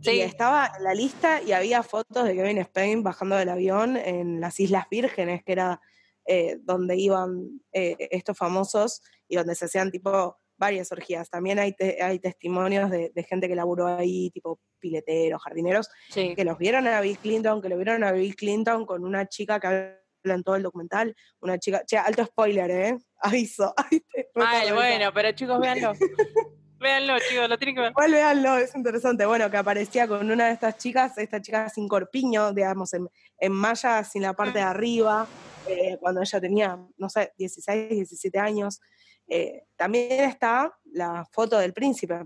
[0.03, 0.20] Sí.
[0.20, 4.61] estaba en la lista y había fotos de Kevin Spain bajando del avión en las
[4.61, 5.80] Islas Vírgenes, que era
[6.26, 11.30] eh, donde iban eh, estos famosos y donde se hacían tipo varias orgías.
[11.30, 16.34] También hay, te- hay testimonios de, de gente que laburó ahí, tipo pileteros, jardineros, Sí.
[16.36, 19.59] que los vieron a Bill Clinton, que lo vieron a Bill Clinton con una chica
[19.59, 19.99] que habla
[20.35, 22.99] en todo el documental, una chica, che, alto spoiler, ¿eh?
[23.20, 23.74] Aviso.
[23.91, 25.93] Ay, te- Mal, recuerdo bueno, pero chicos, véanlo.
[26.81, 27.91] véanlo, chicos, lo tienen que ver.
[27.91, 29.26] Igual véanlo, es interesante.
[29.26, 33.09] Bueno, que aparecía con una de estas chicas, esta chica sin corpiño, digamos, en,
[33.39, 35.26] en malla, sin la parte de arriba,
[35.66, 38.81] eh, cuando ella tenía, no sé, 16, 17 años.
[39.26, 42.24] Eh, también está la foto del príncipe.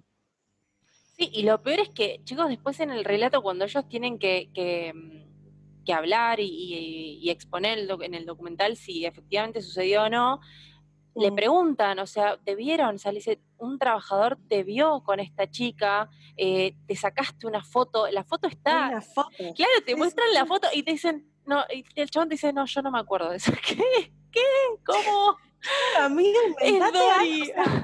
[1.16, 4.50] Sí, y lo peor es que, chicos, después en el relato, cuando ellos tienen que,
[4.54, 5.31] que, mm,
[5.84, 10.40] que hablar y, y- y exponer en el documental si efectivamente sucedió o no,
[11.14, 11.34] le Mm.
[11.34, 12.94] preguntan, o sea, ¿te vieron?
[12.94, 17.62] O sea, le dice, un trabajador te vio con esta chica, eh, te sacaste una
[17.62, 19.28] foto, la foto está, Una foto.
[19.54, 22.64] claro, te muestran la foto y te dicen, no, y el chabón te dice, no,
[22.66, 23.52] yo no me acuerdo de eso.
[23.66, 24.12] ¿Qué?
[24.30, 24.40] ¿Qué?
[24.86, 25.36] ¿Cómo?
[26.00, 27.82] Amiga, inventate algo, o sea,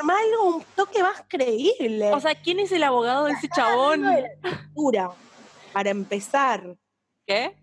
[0.00, 2.12] algo un toque más creíble.
[2.12, 4.04] O sea, ¿quién es el abogado de ese chabón?
[4.42, 5.10] Cintura,
[5.72, 6.76] para empezar.
[7.26, 7.56] ¿Qué?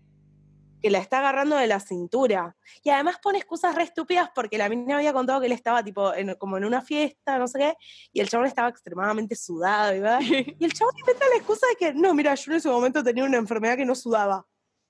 [0.82, 2.54] que la está agarrando de la cintura.
[2.82, 6.12] Y además pone excusas re estúpidas porque la mina había contado que él estaba tipo
[6.12, 7.74] en- como en una fiesta, no sé qué,
[8.12, 10.20] y el chabón estaba extremadamente sudado, ¿verdad?
[10.20, 13.24] y el chabón inventa la excusa de que, no, mira, yo en ese momento tenía
[13.24, 14.46] una enfermedad que no sudaba.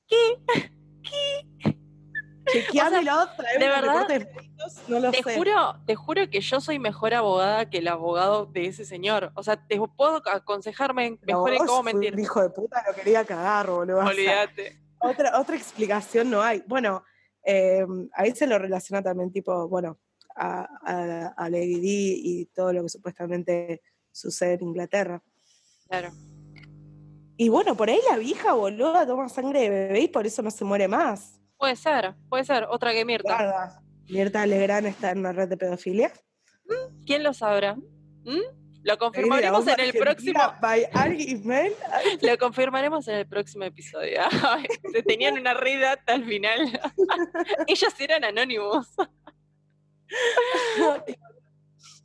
[0.08, 0.16] ¿Qué?
[1.04, 1.46] ¿Qué?
[2.52, 4.53] Chequeámelo, traeme de los verdad, recortes médicos,
[4.88, 5.36] no lo Te sé.
[5.36, 9.32] juro, te juro que yo soy mejor abogada que el abogado de ese señor.
[9.34, 12.18] O sea, te puedo aconsejarme mejor en cómo mentir.
[12.18, 13.98] hijo de puta lo quería cagar, boludo.
[13.98, 14.80] o sea, Olvídate.
[15.00, 16.62] otra, otra explicación no hay.
[16.66, 17.02] Bueno,
[17.44, 17.84] eh,
[18.14, 19.98] ahí se lo relaciona también, tipo, bueno,
[20.36, 25.22] a, a, a Lady Di y todo lo que supuestamente sucede en Inglaterra.
[25.88, 26.10] Claro.
[27.36, 30.50] Y bueno, por ahí la vieja boluda toma sangre de bebé y por eso no
[30.50, 31.40] se muere más.
[31.58, 32.64] Puede ser, puede ser.
[32.70, 33.34] Otra que Mirta.
[33.34, 33.82] Guarda.
[34.08, 36.12] Mirta Legrand está en una red de pedofilia.
[37.06, 37.74] ¿Quién lo sabrá?
[37.74, 38.64] ¿Mm?
[38.84, 40.40] Lo confirmaremos en el próximo.
[42.20, 44.20] Lo confirmaremos en el próximo episodio.
[44.92, 46.80] Se tenían una rida hasta el final.
[47.66, 48.94] Ellas eran anónimos.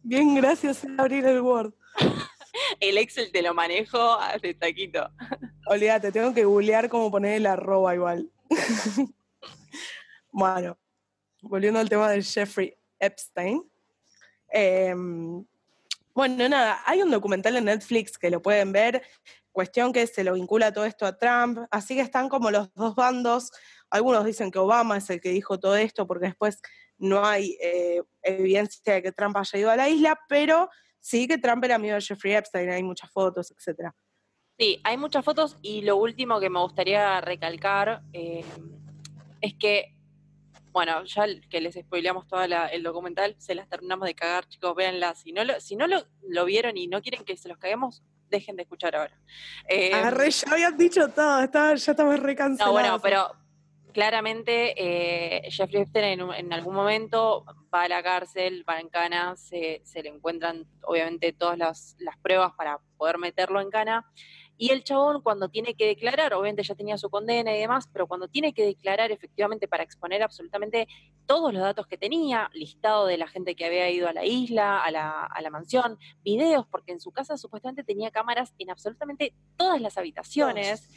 [0.03, 1.73] Bien, gracias en abrir el Word.
[2.79, 5.09] El Excel te lo manejo de taquito.
[5.67, 8.31] Olvídate, tengo que googlear cómo poner el arroba igual.
[10.31, 10.77] bueno,
[11.41, 13.63] volviendo al tema de Jeffrey Epstein.
[14.49, 15.45] Em,
[16.13, 19.03] bueno, nada, hay un documental en Netflix que lo pueden ver,
[19.51, 22.95] cuestión que se lo vincula todo esto a Trump, así que están como los dos
[22.95, 23.51] bandos.
[23.89, 26.61] Algunos dicen que Obama es el que dijo todo esto porque después
[26.97, 30.69] no hay eh, evidencia de que Trump haya ido a la isla, pero
[30.99, 33.95] sí que Trump era amigo de Jeffrey Epstein, hay muchas fotos, etcétera.
[34.57, 38.43] Sí, hay muchas fotos y lo último que me gustaría recalcar eh,
[39.39, 39.95] es que,
[40.79, 45.13] bueno, ya que les spoileamos todo el documental, se las terminamos de cagar, chicos, véanla.
[45.13, 48.01] Si no lo, si no lo, lo vieron y no quieren que se los caguemos,
[48.29, 49.11] dejen de escuchar ahora.
[49.67, 53.29] Eh, Arre, ya habían dicho todo, estaba, ya estaba re no, bueno, pero
[53.91, 59.35] claramente eh, Jeffrey Epstein en, en algún momento va a la cárcel, va en cana,
[59.35, 64.09] se, se le encuentran obviamente todas las, las pruebas para poder meterlo en cana.
[64.61, 68.07] Y el chabón cuando tiene que declarar, obviamente ya tenía su condena y demás, pero
[68.07, 70.85] cuando tiene que declarar efectivamente para exponer absolutamente
[71.25, 74.83] todos los datos que tenía, listado de la gente que había ido a la isla,
[74.83, 79.33] a la, a la mansión, videos, porque en su casa supuestamente tenía cámaras en absolutamente
[79.55, 80.89] todas las habitaciones.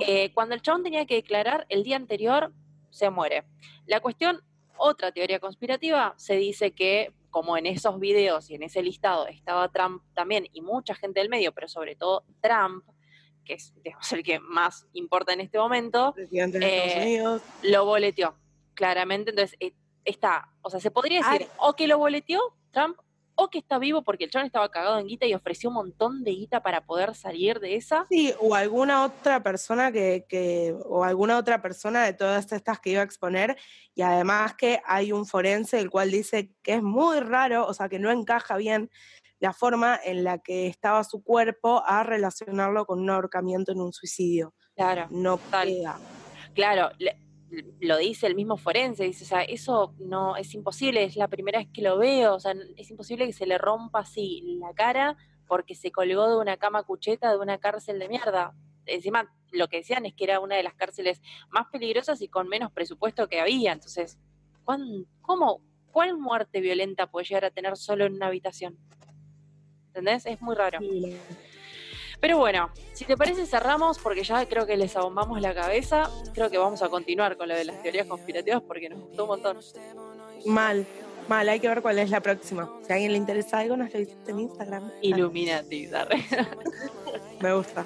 [0.00, 2.50] Eh, cuando el chabón tenía que declarar el día anterior,
[2.88, 3.44] se muere.
[3.84, 4.40] La cuestión,
[4.78, 9.68] otra teoría conspirativa, se dice que como en esos videos y en ese listado estaba
[9.68, 12.84] Trump también y mucha gente del medio, pero sobre todo Trump,
[13.44, 17.42] que es digamos, el que más importa en este momento, presidente de Estados eh, Unidos.
[17.62, 18.34] lo boleteó,
[18.74, 19.30] claramente.
[19.30, 19.74] Entonces, eh,
[20.04, 21.48] está, o sea, se podría decir Ay.
[21.58, 22.40] o que lo boleteó
[22.72, 22.96] Trump
[23.34, 26.22] o que está vivo porque el chabón estaba cagado en guita y ofreció un montón
[26.22, 28.06] de guita para poder salir de esa.
[28.10, 32.90] Sí, o alguna otra persona que, que, o alguna otra persona de todas estas que
[32.90, 33.56] iba a exponer,
[33.94, 37.88] y además que hay un forense el cual dice que es muy raro, o sea,
[37.88, 38.90] que no encaja bien
[39.42, 43.92] la forma en la que estaba su cuerpo a relacionarlo con un ahorcamiento en un
[43.92, 44.54] suicidio.
[44.76, 45.08] Claro.
[45.10, 45.98] No pega.
[46.54, 47.16] Claro, le-
[47.80, 51.58] lo dice el mismo forense, dice, o sea, eso no es imposible, es la primera
[51.58, 55.16] vez que lo veo, o sea, es imposible que se le rompa así la cara
[55.48, 58.54] porque se colgó de una cama cucheta de una cárcel de mierda.
[58.86, 61.20] Encima, lo que decían es que era una de las cárceles
[61.50, 64.18] más peligrosas y con menos presupuesto que había, entonces,
[64.64, 65.60] ¿cuán- ¿cómo?
[65.90, 68.78] ¿Cuál muerte violenta puede llegar a tener solo en una habitación?
[69.92, 70.24] ¿Entendés?
[70.24, 70.78] Es muy raro.
[72.18, 76.08] Pero bueno, si te parece cerramos porque ya creo que les abombamos la cabeza.
[76.32, 79.28] Creo que vamos a continuar con lo de las teorías conspirativas porque nos gustó un
[79.28, 79.58] montón.
[80.46, 80.86] Mal.
[81.28, 82.70] Mal, hay que ver cuál es la próxima.
[82.86, 84.90] Si a alguien le interesa algo, nos lo dice en Instagram.
[85.02, 85.90] Illuminati.
[87.40, 87.84] Me gusta.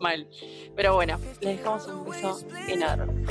[0.00, 0.26] Mal.
[0.74, 3.24] Pero bueno, les dejamos un beso enorme.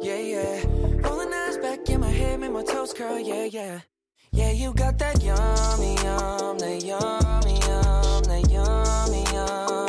[0.00, 0.64] yeah, yeah.
[1.02, 3.80] Rolling eyes back in my head, make my toes curl, yeah, yeah.
[4.32, 9.81] Yeah, you got that yummy, yum, that yummy, yum, that yummy, yum.